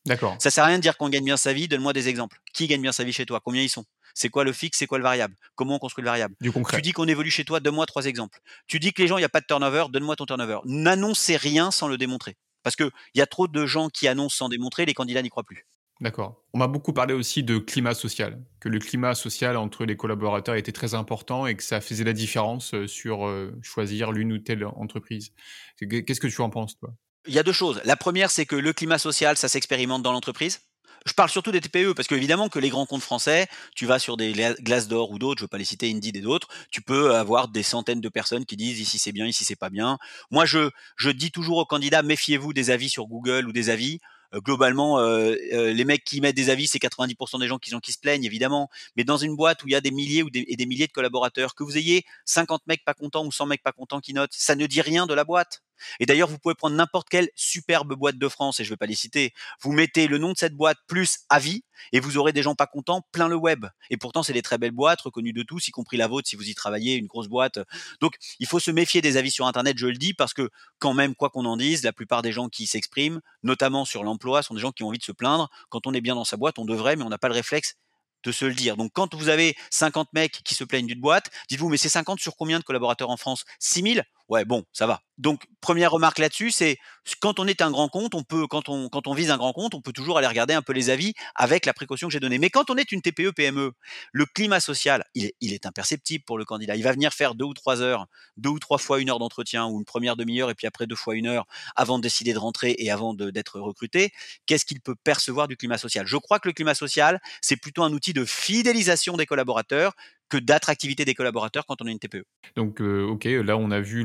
[0.07, 0.37] D'accord.
[0.39, 1.67] Ça sert à rien de dire qu'on gagne bien sa vie.
[1.67, 2.41] Donne-moi des exemples.
[2.55, 3.41] Qui gagne bien sa vie chez toi?
[3.45, 3.85] Combien ils sont?
[4.17, 5.37] C'est quoi le fixe, c'est quoi le variable?
[5.55, 6.35] Comment on construit le variable?
[6.41, 6.79] Du concret.
[6.79, 8.41] Tu dis qu'on évolue chez toi, donne-moi trois exemples.
[8.67, 10.59] Tu dis que les gens, il n'y a pas de turnover, donne-moi ton turnover.
[10.65, 12.37] N'annoncez rien sans le démontrer.
[12.63, 15.45] Parce qu'il y a trop de gens qui annoncent sans démontrer, les candidats n'y croient
[15.45, 15.67] plus.
[16.01, 16.43] D'accord.
[16.53, 20.55] On m'a beaucoup parlé aussi de climat social, que le climat social entre les collaborateurs
[20.55, 24.39] était très important et que ça faisait la différence euh, sur euh, choisir l'une ou
[24.39, 25.33] telle entreprise.
[25.79, 26.91] Qu'est-ce que tu en penses, toi?
[27.27, 27.81] Il y a deux choses.
[27.85, 30.61] La première, c'est que le climat social, ça s'expérimente dans l'entreprise.
[31.07, 34.01] Je parle surtout des TPE parce que évidemment que les grands comptes français, tu vas
[34.01, 36.83] sur des glaces d'or ou d'autres, je veux pas les citer, Indeed et d'autres, tu
[36.83, 39.99] peux avoir des centaines de personnes qui disent ici c'est bien, ici c'est pas bien.
[40.33, 44.01] Moi je je dis toujours aux candidats méfiez-vous des avis sur Google ou des avis.
[44.35, 47.93] Euh, globalement, euh, euh, les mecs qui mettent des avis, c'est 90% des gens qui,
[47.93, 48.69] se plaignent, évidemment.
[48.97, 50.93] Mais dans une boîte où il y a des milliers ou et des milliers de
[50.93, 54.35] collaborateurs, que vous ayez 50 mecs pas contents ou 100 mecs pas contents qui notent,
[54.35, 55.63] ça ne dit rien de la boîte.
[56.01, 58.77] Et d'ailleurs, vous pouvez prendre n'importe quelle superbe boîte de France, et je ne vais
[58.79, 62.33] pas les citer, vous mettez le nom de cette boîte plus avis, et vous aurez
[62.33, 63.67] des gens pas contents plein le web.
[63.91, 66.37] Et pourtant, c'est des très belles boîtes, reconnues de tous, y compris la vôtre si
[66.37, 67.59] vous y travaillez, une grosse boîte.
[68.01, 70.95] Donc, il faut se méfier des avis sur Internet, je le dis, parce que quand
[70.95, 74.55] même, quoi qu'on en dise, la plupart des gens qui s'expriment, notamment sur l'emploi, sont
[74.55, 75.51] des gens qui ont envie de se plaindre.
[75.69, 77.77] Quand on est bien dans sa boîte, on devrait, mais on n'a pas le réflexe
[78.25, 78.77] de se le dire.
[78.77, 82.21] Donc quand vous avez 50 mecs qui se plaignent d'une boîte, dites-vous, mais c'est 50
[82.21, 83.45] sur combien de collaborateurs en France?
[83.61, 85.01] 6000 Ouais, bon, ça va.
[85.19, 86.77] Donc première remarque là-dessus, c'est
[87.21, 89.53] quand on est un grand compte, on peut quand on quand on vise un grand
[89.53, 92.19] compte, on peut toujours aller regarder un peu les avis avec la précaution que j'ai
[92.21, 92.39] donnée.
[92.39, 93.71] Mais quand on est une TPE PME,
[94.13, 96.75] le climat social, il est, il est imperceptible pour le candidat.
[96.75, 99.67] Il va venir faire deux ou trois heures, deux ou trois fois une heure d'entretien
[99.67, 102.39] ou une première demi-heure et puis après deux fois une heure avant de décider de
[102.39, 104.13] rentrer et avant d'être recruté.
[104.47, 106.05] Qu'est-ce qu'il peut percevoir du climat social?
[106.07, 109.95] Je crois que le climat social, c'est plutôt un outil de fidélisation des collaborateurs
[110.29, 112.25] que d'attractivité des collaborateurs quand on est une TPE.
[112.57, 114.05] Donc, euh, ok, là on a vu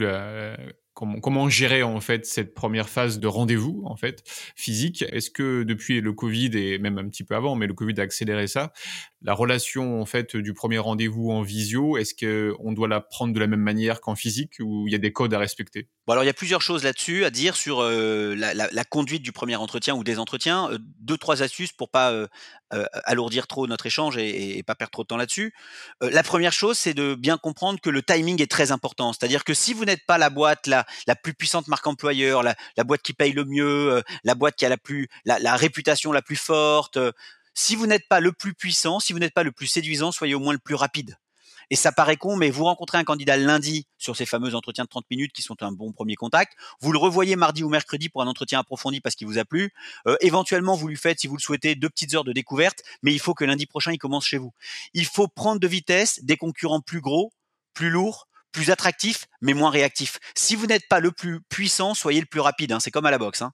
[0.93, 4.23] comment, comment gérer en fait cette première phase de rendez-vous en fait
[4.55, 5.03] physique.
[5.09, 8.03] Est-ce que depuis le Covid et même un petit peu avant, mais le Covid a
[8.03, 8.71] accéléré ça,
[9.23, 13.33] la relation en fait du premier rendez-vous en visio, est-ce que on doit la prendre
[13.33, 15.87] de la même manière qu'en physique ou il y a des codes à respecter?
[16.07, 19.31] Bon alors il y a plusieurs choses là-dessus à dire sur euh, la, conduite du
[19.31, 20.71] premier entretien ou des entretiens.
[20.71, 22.27] Euh, deux trois astuces pour pas euh,
[23.03, 25.53] alourdir trop notre échange et, et, pas perdre trop de temps là-dessus.
[26.01, 29.13] La première chose c'est de bien comprendre que le timing est très important.
[29.13, 32.55] C'est-à-dire que si vous n'êtes pas la boîte la, la plus puissante marque employeur, la,
[32.83, 36.37] boîte qui paye le mieux, la boîte qui a la plus la réputation la plus
[36.37, 36.97] forte
[37.53, 40.35] si vous n'êtes pas le plus puissant, si vous n'êtes pas le plus séduisant, soyez
[40.35, 41.17] au moins le plus rapide.
[41.71, 44.89] Et ça paraît con, mais vous rencontrez un candidat lundi sur ces fameux entretiens de
[44.89, 46.53] 30 minutes qui sont un bon premier contact.
[46.81, 49.71] Vous le revoyez mardi ou mercredi pour un entretien approfondi parce qu'il vous a plu.
[50.05, 53.13] Euh, éventuellement, vous lui faites, si vous le souhaitez, deux petites heures de découverte, mais
[53.13, 54.53] il faut que lundi prochain, il commence chez vous.
[54.93, 57.31] Il faut prendre de vitesse des concurrents plus gros,
[57.73, 60.19] plus lourds, plus attractif, mais moins réactif.
[60.35, 62.71] Si vous n'êtes pas le plus puissant, soyez le plus rapide.
[62.71, 63.41] Hein, c'est comme à la boxe.
[63.41, 63.51] Hein.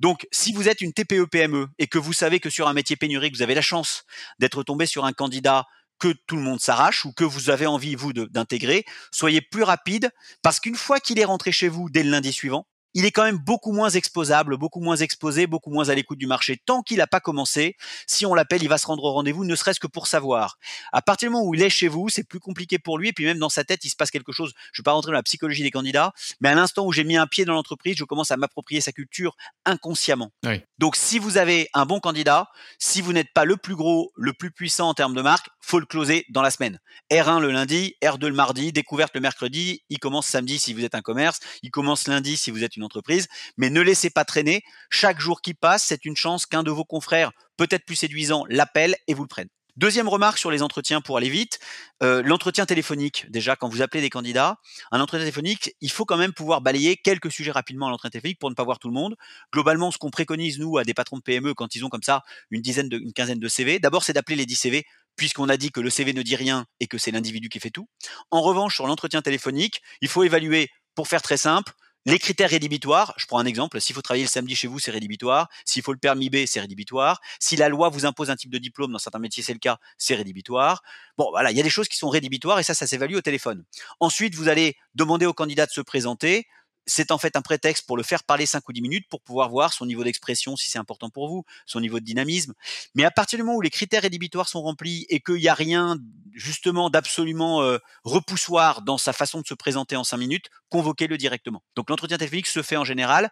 [0.00, 2.96] Donc, si vous êtes une TPE PME et que vous savez que sur un métier
[2.96, 4.04] pénurique, vous avez la chance
[4.38, 5.66] d'être tombé sur un candidat
[6.00, 10.10] que tout le monde s'arrache ou que vous avez envie vous d'intégrer, soyez plus rapide
[10.42, 13.24] parce qu'une fois qu'il est rentré chez vous dès le lundi suivant, il est quand
[13.24, 16.60] même beaucoup moins exposable, beaucoup moins exposé, beaucoup moins à l'écoute du marché.
[16.64, 17.76] Tant qu'il n'a pas commencé,
[18.06, 20.58] si on l'appelle, il va se rendre au rendez-vous, ne serait-ce que pour savoir.
[20.92, 23.12] À partir du moment où il est chez vous, c'est plus compliqué pour lui, et
[23.12, 24.52] puis même dans sa tête, il se passe quelque chose.
[24.72, 27.04] Je ne vais pas rentrer dans la psychologie des candidats, mais à l'instant où j'ai
[27.04, 30.32] mis un pied dans l'entreprise, je commence à m'approprier sa culture inconsciemment.
[30.78, 32.48] Donc si vous avez un bon candidat,
[32.78, 35.78] si vous n'êtes pas le plus gros, le plus puissant en termes de marque, faut
[35.78, 36.80] le closer dans la semaine.
[37.12, 40.94] R1 le lundi, R2 le mardi, découverte le mercredi, il commence samedi si vous êtes
[40.94, 44.62] un commerce, il commence lundi si vous êtes une entreprise, mais ne laissez pas traîner.
[44.90, 48.96] Chaque jour qui passe, c'est une chance qu'un de vos confrères, peut-être plus séduisant, l'appelle
[49.06, 49.48] et vous le prenne.
[49.76, 51.58] Deuxième remarque sur les entretiens pour aller vite,
[52.02, 53.24] euh, l'entretien téléphonique.
[53.30, 54.56] Déjà, quand vous appelez des candidats,
[54.90, 58.38] un entretien téléphonique, il faut quand même pouvoir balayer quelques sujets rapidement à l'entretien téléphonique
[58.38, 59.16] pour ne pas voir tout le monde.
[59.54, 62.22] Globalement, ce qu'on préconise nous à des patrons de PME quand ils ont comme ça
[62.50, 65.56] une dizaine, de, une quinzaine de CV, d'abord c'est d'appeler les 10 CV puisqu'on a
[65.56, 67.88] dit que le CV ne dit rien et que c'est l'individu qui fait tout.
[68.30, 71.72] En revanche, sur l'entretien téléphonique, il faut évaluer, pour faire très simple,
[72.06, 74.90] les critères rédhibitoires, je prends un exemple, s'il faut travailler le samedi chez vous, c'est
[74.90, 75.48] rédhibitoire.
[75.64, 77.20] S'il faut le permis B, c'est rédhibitoire.
[77.38, 79.78] Si la loi vous impose un type de diplôme, dans certains métiers c'est le cas,
[79.98, 80.82] c'est rédhibitoire.
[81.18, 83.20] Bon, voilà, il y a des choses qui sont rédhibitoires et ça, ça s'évalue au
[83.20, 83.64] téléphone.
[84.00, 86.46] Ensuite, vous allez demander au candidat de se présenter
[86.86, 89.48] c'est en fait un prétexte pour le faire parler 5 ou 10 minutes pour pouvoir
[89.48, 92.54] voir son niveau d'expression si c'est important pour vous, son niveau de dynamisme.
[92.94, 95.54] Mais à partir du moment où les critères rédhibitoires sont remplis et qu'il n'y a
[95.54, 95.98] rien
[96.32, 101.62] justement d'absolument euh, repoussoir dans sa façon de se présenter en 5 minutes, convoquez-le directement.
[101.76, 103.30] Donc l'entretien téléphonique se fait en général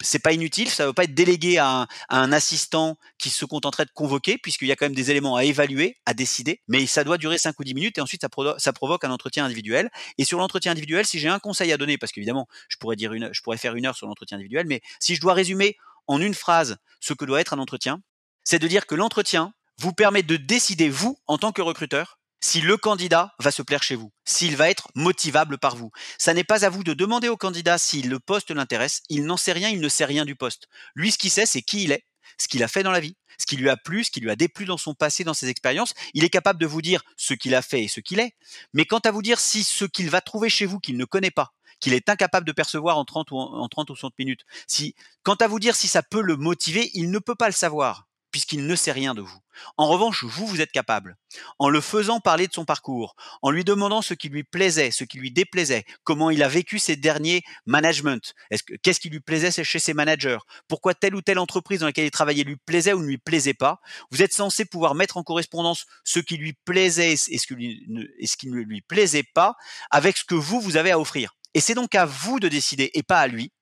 [0.00, 3.84] c'est pas inutile, ça ne va pas être délégué à un, assistant qui se contenterait
[3.84, 7.04] de convoquer, puisqu'il y a quand même des éléments à évaluer, à décider, mais ça
[7.04, 8.22] doit durer 5 ou 10 minutes et ensuite
[8.58, 9.90] ça, provoque un entretien individuel.
[10.18, 13.56] Et sur l'entretien individuel, si j'ai un conseil à donner, parce qu'évidemment, je je pourrais
[13.56, 17.12] faire une heure sur l'entretien individuel, mais si je dois résumer en une phrase ce
[17.12, 18.00] que doit être un entretien,
[18.44, 22.60] c'est de dire que l'entretien vous permet de décider, vous, en tant que recruteur, si
[22.60, 25.90] le candidat va se plaire chez vous, s'il va être motivable par vous.
[26.18, 29.02] Ça n'est pas à vous de demander au candidat si le poste l'intéresse.
[29.08, 30.68] Il n'en sait rien, il ne sait rien du poste.
[30.94, 32.04] Lui, ce qu'il sait, c'est qui il est,
[32.38, 34.30] ce qu'il a fait dans la vie, ce qui lui a plu, ce qui lui
[34.30, 35.94] a déplu dans son passé, dans ses expériences.
[36.14, 38.34] Il est capable de vous dire ce qu'il a fait et ce qu'il est.
[38.72, 41.30] Mais quant à vous dire si ce qu'il va trouver chez vous qu'il ne connaît
[41.30, 44.94] pas, qu'il est incapable de percevoir en 30 ou en 30 ou 60 minutes, si,
[45.22, 48.07] quant à vous dire si ça peut le motiver, il ne peut pas le savoir
[48.30, 49.38] puisqu'il ne sait rien de vous.
[49.76, 51.16] En revanche, vous, vous êtes capable,
[51.58, 55.04] en le faisant parler de son parcours, en lui demandant ce qui lui plaisait, ce
[55.04, 58.34] qui lui déplaisait, comment il a vécu ses derniers management,
[58.82, 60.38] qu'est-ce qui lui plaisait chez ses managers,
[60.68, 63.54] pourquoi telle ou telle entreprise dans laquelle il travaillait lui plaisait ou ne lui plaisait
[63.54, 63.80] pas?
[64.10, 67.86] Vous êtes censé pouvoir mettre en correspondance ce qui lui plaisait et ce, qui
[68.18, 69.56] et ce qui ne lui plaisait pas
[69.90, 71.34] avec ce que vous, vous avez à offrir.
[71.54, 73.52] Et c'est donc à vous de décider et pas à lui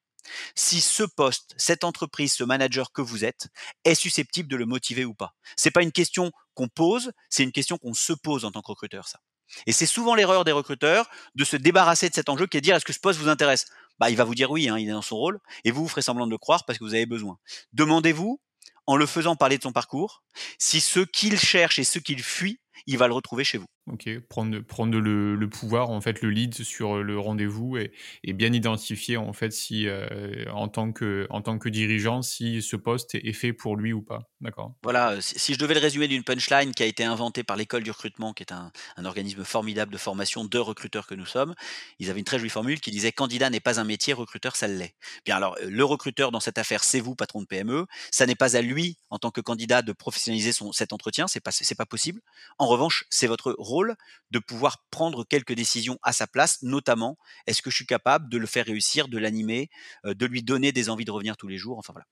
[0.54, 3.48] si ce poste, cette entreprise, ce manager que vous êtes
[3.84, 5.34] est susceptible de le motiver ou pas.
[5.56, 8.70] C'est pas une question qu'on pose, c'est une question qu'on se pose en tant que
[8.70, 9.20] recruteur, ça.
[9.66, 12.64] Et c'est souvent l'erreur des recruteurs de se débarrasser de cet enjeu qui est de
[12.64, 13.66] dire est-ce que ce poste vous intéresse?
[13.98, 15.88] Bah, il va vous dire oui, hein, il est dans son rôle, et vous vous
[15.88, 17.38] ferez semblant de le croire parce que vous avez besoin.
[17.72, 18.40] Demandez-vous,
[18.86, 20.22] en le faisant parler de son parcours,
[20.58, 23.66] si ce qu'il cherche et ce qu'il fuit, il va le retrouver chez vous.
[23.88, 27.92] Ok, prendre, prendre le, le, pouvoir, en fait, le lead sur le rendez-vous et,
[28.24, 32.62] et bien identifier, en fait, si, euh, en, tant que, en tant que dirigeant, si
[32.62, 34.28] ce poste est fait pour lui ou pas.
[34.40, 34.74] D'accord.
[34.82, 37.92] Voilà, si, je devais le résumer d'une punchline qui a été inventée par l'école du
[37.92, 41.54] recrutement, qui est un, un, organisme formidable de formation de recruteurs que nous sommes,
[42.00, 44.66] ils avaient une très jolie formule qui disait candidat n'est pas un métier, recruteur, ça
[44.66, 44.96] l'est.
[45.24, 47.86] Bien alors, le recruteur dans cette affaire, c'est vous, patron de PME.
[48.10, 51.40] Ça n'est pas à lui, en tant que candidat, de professionnaliser son, cet entretien, c'est
[51.40, 52.20] pas, c'est pas possible.
[52.58, 53.96] En revanche, c'est votre rôle
[54.30, 58.38] de pouvoir prendre quelques décisions à sa place, notamment est-ce que je suis capable de
[58.38, 59.70] le faire réussir, de l'animer,
[60.04, 62.06] euh, de lui donner des envies de revenir tous les jours, enfin voilà.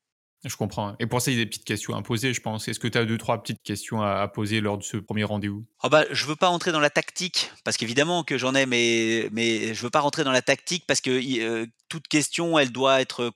[0.45, 0.95] Je comprends.
[0.99, 2.69] Et pour ça, il y a des petites questions à poser, je pense.
[2.69, 5.65] Est-ce que tu as deux, trois petites questions à, poser lors de ce premier rendez-vous?
[5.83, 8.67] Oh bah, Je ne veux pas entrer dans la tactique, parce qu'évidemment que j'en ai,
[8.67, 12.59] mais, mais je ne veux pas rentrer dans la tactique, parce que euh, toute question,
[12.59, 13.33] elle doit être,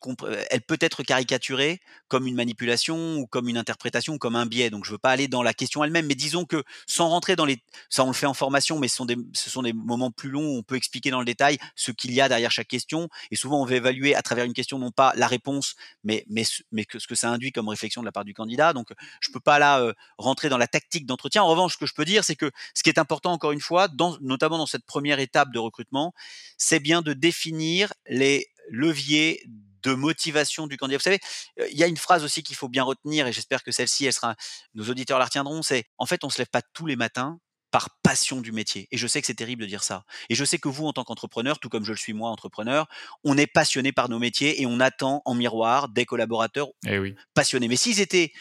[0.51, 4.71] elle peut être caricaturée comme une manipulation ou comme une interprétation ou comme un biais.
[4.71, 7.45] Donc je veux pas aller dans la question elle-même, mais disons que sans rentrer dans
[7.45, 10.11] les, ça on le fait en formation, mais ce sont des, ce sont des moments
[10.11, 12.69] plus longs où on peut expliquer dans le détail ce qu'il y a derrière chaque
[12.69, 13.09] question.
[13.31, 16.43] Et souvent on va évaluer à travers une question non pas la réponse, mais mais
[16.73, 18.73] mais que ce que ça induit comme réflexion de la part du candidat.
[18.73, 21.43] Donc je peux pas là rentrer dans la tactique d'entretien.
[21.43, 23.61] En revanche, ce que je peux dire, c'est que ce qui est important encore une
[23.61, 23.89] fois,
[24.21, 26.13] notamment dans cette première étape de recrutement,
[26.57, 29.43] c'est bien de définir les levier
[29.83, 30.99] de motivation du candidat.
[30.99, 31.21] Vous savez,
[31.71, 34.13] il y a une phrase aussi qu'il faut bien retenir, et j'espère que celle-ci, elle
[34.13, 34.35] sera,
[34.75, 37.39] nos auditeurs la retiendront, c'est en fait, on se lève pas tous les matins
[37.71, 38.89] par passion du métier.
[38.91, 40.05] Et je sais que c'est terrible de dire ça.
[40.29, 42.87] Et je sais que vous, en tant qu'entrepreneur, tout comme je le suis moi, entrepreneur,
[43.25, 47.15] on est passionné par nos métiers et on attend en miroir des collaborateurs eh oui.
[47.35, 47.69] passionnés.
[47.69, 48.33] Mais s'ils étaient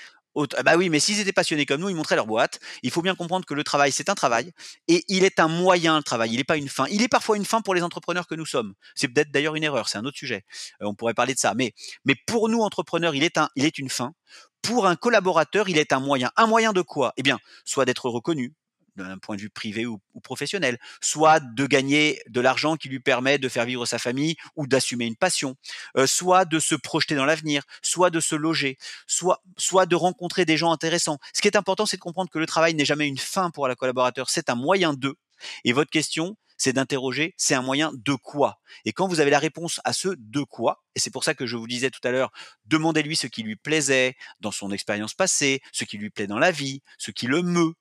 [0.64, 2.60] bah oui, mais s'ils étaient passionnés comme nous, ils montraient leur boîte.
[2.84, 4.52] Il faut bien comprendre que le travail, c'est un travail
[4.88, 6.32] et il est un moyen, le travail.
[6.32, 6.86] Il n'est pas une fin.
[6.92, 8.74] Il est parfois une fin pour les entrepreneurs que nous sommes.
[8.96, 9.90] C'est peut-être d'ailleurs une erreur.
[9.90, 10.46] C'est un autre sujet.
[10.82, 11.54] Euh, on pourrait parler de ça.
[11.56, 11.74] Mais,
[12.06, 14.14] mais pour nous, entrepreneurs, il est, un, il est une fin.
[14.62, 16.32] Pour un collaborateur, il est un moyen.
[16.36, 17.14] Un moyen de quoi?
[17.18, 18.54] Eh bien, soit d'être reconnu,
[18.98, 23.38] d'un point de vue privé ou, professionnel, soit de gagner de l'argent qui lui permet
[23.38, 25.56] de faire vivre sa famille ou d'assumer une passion,
[25.96, 30.46] euh, soit de se projeter dans l'avenir, soit de se loger, soit, soit de rencontrer
[30.46, 31.20] des gens intéressants.
[31.34, 33.68] Ce qui est important, c'est de comprendre que le travail n'est jamais une fin pour
[33.68, 35.16] la collaborateur, c'est un moyen d'eux.
[35.64, 38.60] Et votre question, c'est d'interroger, c'est un moyen de quoi?
[38.84, 41.46] Et quand vous avez la réponse à ce de quoi, et c'est pour ça que
[41.46, 42.32] je vous disais tout à l'heure,
[42.66, 46.52] demandez-lui ce qui lui plaisait dans son expérience passée, ce qui lui plaît dans la
[46.52, 47.74] vie, ce qui le meut,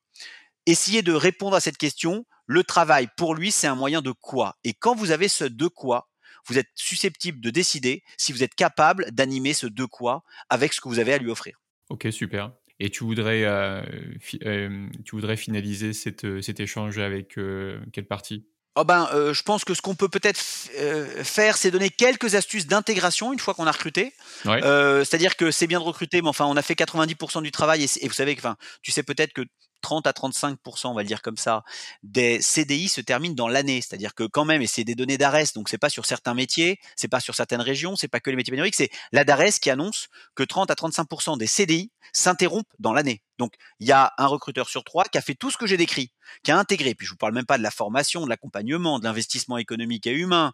[0.66, 2.26] essayez de répondre à cette question.
[2.46, 4.56] Le travail, pour lui, c'est un moyen de quoi?
[4.64, 6.08] Et quand vous avez ce de quoi,
[6.46, 10.80] vous êtes susceptible de décider si vous êtes capable d'animer ce de quoi avec ce
[10.80, 11.58] que vous avez à lui offrir.
[11.88, 12.52] Ok, super.
[12.78, 13.82] Et tu voudrais, euh,
[14.44, 15.92] euh, tu voudrais finaliser
[16.24, 17.38] euh, cet échange avec
[17.92, 18.46] quelle partie?
[18.78, 23.32] Oh ben, je pense que ce qu'on peut peut-être faire, c'est donner quelques astuces d'intégration
[23.32, 24.12] une fois qu'on a recruté.
[24.44, 28.04] C'est-à-dire que c'est bien de recruter, mais enfin, on a fait 90% du travail et,
[28.04, 29.46] et vous savez que, enfin, tu sais peut-être que
[29.80, 31.62] 30 à 35% on va le dire comme ça,
[32.02, 33.80] des CDI se terminent dans l'année.
[33.80, 36.78] C'est-à-dire que quand même, et c'est des données d'ARES, donc c'est pas sur certains métiers,
[36.96, 39.70] c'est pas sur certaines régions, c'est pas que les métiers pénuriques, c'est la d'ARES qui
[39.70, 43.22] annonce que 30 à 35% des CDI s'interrompent dans l'année.
[43.38, 45.76] Donc il y a un recruteur sur trois qui a fait tout ce que j'ai
[45.76, 46.12] décrit,
[46.42, 46.94] qui a intégré.
[46.94, 50.12] Puis je vous parle même pas de la formation, de l'accompagnement, de l'investissement économique et
[50.12, 50.52] humain,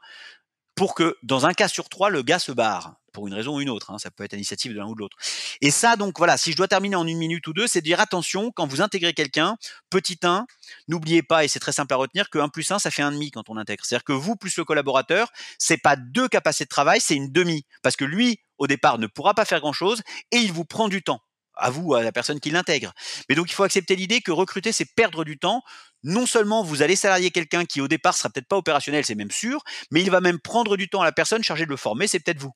[0.74, 3.60] pour que dans un cas sur trois, le gars se barre pour une raison ou
[3.60, 3.90] une autre.
[3.90, 5.16] Hein, ça peut être initiative de l'un ou de l'autre.
[5.60, 7.84] Et ça, donc voilà, si je dois terminer en une minute ou deux, c'est de
[7.84, 9.56] dire attention, quand vous intégrez quelqu'un,
[9.90, 10.46] petit 1,
[10.88, 13.12] n'oubliez pas, et c'est très simple à retenir, que 1 plus 1, ça fait un
[13.12, 13.84] demi quand on intègre.
[13.84, 17.66] C'est-à-dire que vous plus le collaborateur, c'est pas deux capacités de travail, c'est une demi.
[17.82, 21.02] Parce que lui, au départ, ne pourra pas faire grand-chose et il vous prend du
[21.02, 21.20] temps
[21.54, 22.92] à vous, à la personne qui l'intègre.
[23.28, 25.62] Mais donc il faut accepter l'idée que recruter, c'est perdre du temps
[26.04, 29.30] non seulement vous allez salarier quelqu'un qui au départ sera peut-être pas opérationnel, c'est même
[29.30, 32.06] sûr, mais il va même prendre du temps à la personne chargée de le former,
[32.06, 32.52] c'est peut-être vous.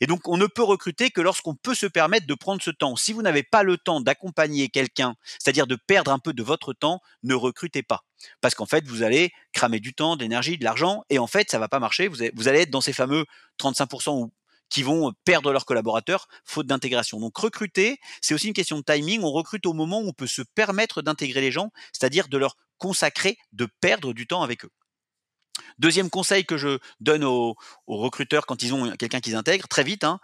[0.00, 2.96] Et donc on ne peut recruter que lorsqu'on peut se permettre de prendre ce temps.
[2.96, 6.72] Si vous n'avez pas le temps d'accompagner quelqu'un, c'est-à-dire de perdre un peu de votre
[6.72, 8.04] temps, ne recrutez pas.
[8.40, 11.50] Parce qu'en fait, vous allez cramer du temps, de l'énergie, de l'argent, et en fait,
[11.50, 12.08] ça va pas marcher.
[12.08, 13.24] Vous, allez être dans ces fameux
[13.60, 14.32] 35% ou
[14.70, 17.18] qui vont perdre leurs collaborateurs faute d'intégration.
[17.20, 19.22] Donc recruter, c'est aussi une question de timing.
[19.22, 22.56] On recrute au moment où on peut se permettre d'intégrer les gens, c'est-à-dire de leur
[22.78, 24.70] consacré de perdre du temps avec eux.
[25.78, 30.04] Deuxième conseil que je donne aux, recruteurs quand ils ont quelqu'un qu'ils intègrent, très vite,
[30.04, 30.20] hein,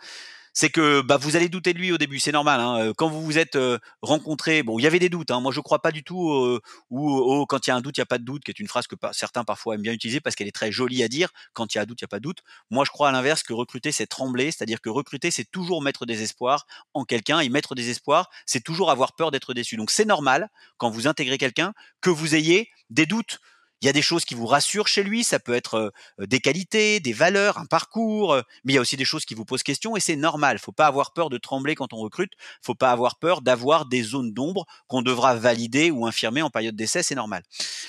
[0.55, 2.61] c'est que bah, vous allez douter de lui au début, c'est normal.
[2.61, 2.93] Hein.
[2.97, 5.33] Quand vous vous êtes euh, rencontrés, bon, il y avait des doutes.
[5.33, 5.41] Hein.
[5.41, 8.01] Moi, je crois pas du tout euh, ou quand il y a un doute, il
[8.01, 10.21] y a pas de doute, qui est une phrase que certains parfois aiment bien utiliser
[10.21, 11.31] parce qu'elle est très jolie à dire.
[11.53, 12.43] Quand il y a un doute, il y a pas de doute.
[12.71, 16.07] Moi, je crois à l'inverse que recruter, c'est trembler, c'est-à-dire que recruter, c'est toujours mettre
[16.07, 19.77] des espoirs en quelqu'un et mettre des espoirs, c'est toujours avoir peur d'être déçu.
[19.77, 23.41] Donc, c'est normal quand vous intégrez quelqu'un que vous ayez des doutes
[23.83, 27.01] il y a des choses qui vous rassurent chez lui, ça peut être des qualités,
[27.01, 29.97] des valeurs, un parcours, mais il y a aussi des choses qui vous posent question
[29.97, 30.59] et c'est normal.
[30.59, 32.33] Faut pas avoir peur de trembler quand on recrute,
[32.63, 36.77] faut pas avoir peur d'avoir des zones d'ombre qu'on devra valider ou infirmer en période
[36.77, 37.43] d'essai, c'est normal.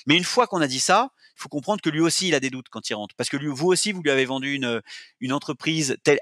[0.05, 2.39] Mais une fois qu'on a dit ça, il faut comprendre que lui aussi il a
[2.39, 4.81] des doutes quand il rentre parce que vous aussi vous lui avez vendu une,
[5.19, 6.19] une entreprise telle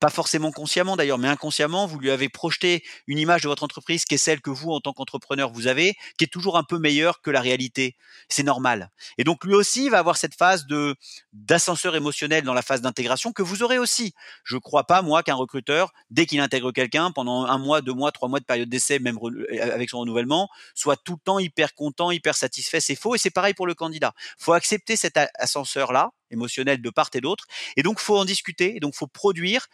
[0.00, 4.04] pas forcément consciemment d'ailleurs, mais inconsciemment, vous lui avez projeté une image de votre entreprise
[4.04, 6.78] qui est celle que vous, en tant qu'entrepreneur, vous avez, qui est toujours un peu
[6.78, 7.96] meilleure que la réalité.
[8.28, 8.90] C'est normal.
[9.18, 10.94] Et donc lui aussi va avoir cette phase de
[11.32, 14.14] d'ascenseur émotionnel dans la phase d'intégration que vous aurez aussi.
[14.44, 17.94] Je ne crois pas moi qu'un recruteur, dès qu'il intègre quelqu'un pendant un mois, deux
[17.94, 21.38] mois, trois mois de période d'essai, même euh, avec son renouvellement, soit tout le temps
[21.38, 22.80] hyper content, hyper satisfait.
[22.80, 24.12] C'est faux et c'est pareil pour le candidat.
[24.38, 27.46] Faut accepter cet ascenseur là émotionnel de part et d'autre.
[27.76, 28.76] Et donc, faut en discuter.
[28.76, 29.66] Et donc, faut produire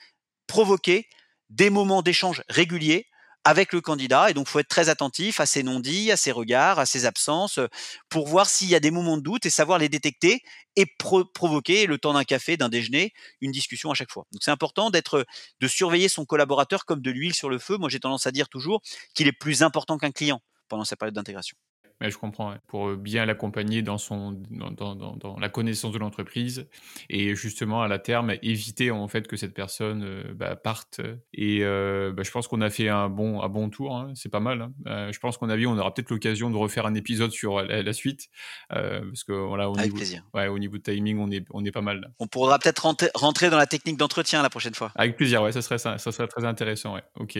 [0.46, 1.08] provoquer
[1.50, 3.06] des moments d'échange réguliers
[3.44, 4.30] avec le candidat.
[4.30, 7.60] Et donc, faut être très attentif à ses non-dits, à ses regards, à ses absences,
[8.08, 10.42] pour voir s'il y a des moments de doute et savoir les détecter
[10.76, 10.86] et
[11.34, 14.24] provoquer le temps d'un café, d'un déjeuner, une discussion à chaque fois.
[14.32, 15.26] Donc, c'est important d'être,
[15.60, 17.76] de surveiller son collaborateur comme de l'huile sur le feu.
[17.76, 18.80] Moi, j'ai tendance à dire toujours
[19.14, 21.56] qu'il est plus important qu'un client pendant sa période d'intégration
[22.00, 22.54] je comprends.
[22.66, 26.66] Pour euh, bien l'accompagner dans, son, dans, dans, dans, la connaissance de l'entreprise
[27.08, 31.00] et justement à la terme éviter en fait que cette personne euh, bah, parte.
[31.32, 33.96] Et euh, bah, je pense qu'on a fait un bon, un bon tour.
[33.96, 34.12] Hein.
[34.14, 34.70] C'est pas mal.
[34.86, 35.10] Hein.
[35.12, 37.92] je pense qu'on a vu, on aura peut-être l'occasion de refaire un épisode sur la,
[37.92, 38.28] suite
[38.68, 40.24] parce que voilà, au Avec niveau, plaisir.
[40.34, 42.12] Ouais, au niveau de timing, on est, on est pas mal.
[42.18, 44.90] On pourra peut-être rentrer dans la technique d'entretien la prochaine fois.
[44.96, 45.42] Avec plaisir.
[45.42, 46.94] Ouais, ça serait ça, ça serait très intéressant.
[46.94, 47.02] Ouais.
[47.16, 47.38] Ok.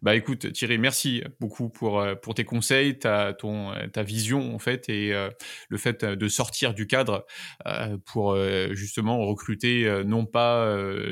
[0.00, 4.88] Bah écoute, Thierry, merci beaucoup pour pour tes conseils, ta ton ta vision en fait
[4.88, 5.30] et euh,
[5.68, 7.26] le fait euh, de sortir du cadre
[7.66, 8.36] euh, pour
[8.72, 10.66] justement recruter non pas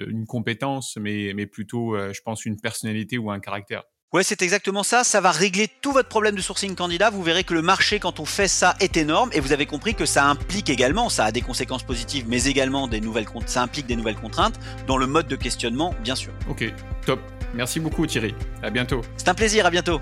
[0.08, 3.84] une compétence mais, mais plutôt je pense une personnalité ou un caractère.
[4.12, 5.04] Ouais, c'est exactement ça.
[5.04, 7.10] Ça va régler tout votre problème de sourcing candidat.
[7.10, 9.30] Vous verrez que le marché, quand on fait ça, est énorme.
[9.32, 12.88] Et vous avez compris que ça implique également, ça a des conséquences positives, mais également
[12.88, 16.32] des nouvelles, ça implique des nouvelles contraintes dans le mode de questionnement, bien sûr.
[16.48, 16.64] Ok,
[17.06, 17.20] top.
[17.54, 18.34] Merci beaucoup Thierry.
[18.64, 19.02] À bientôt.
[19.16, 19.64] C'est un plaisir.
[19.64, 20.00] À bientôt.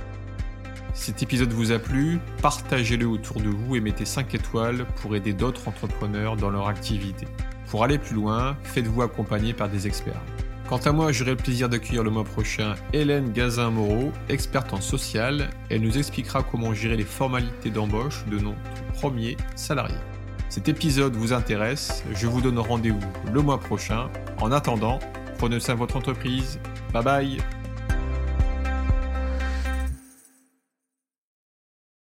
[0.98, 5.32] Cet épisode vous a plu, partagez-le autour de vous et mettez 5 étoiles pour aider
[5.32, 7.26] d'autres entrepreneurs dans leur activité.
[7.70, 10.20] Pour aller plus loin, faites-vous accompagner par des experts.
[10.68, 15.50] Quant à moi, j'aurai le plaisir d'accueillir le mois prochain Hélène Gazin-Moreau, experte en social.
[15.70, 18.58] Elle nous expliquera comment gérer les formalités d'embauche de notre
[18.92, 19.96] premier salarié.
[20.50, 22.98] Cet épisode vous intéresse, je vous donne rendez-vous
[23.32, 24.10] le mois prochain.
[24.40, 24.98] En attendant,
[25.38, 26.58] prenez soin de votre entreprise.
[26.92, 27.57] Bye bye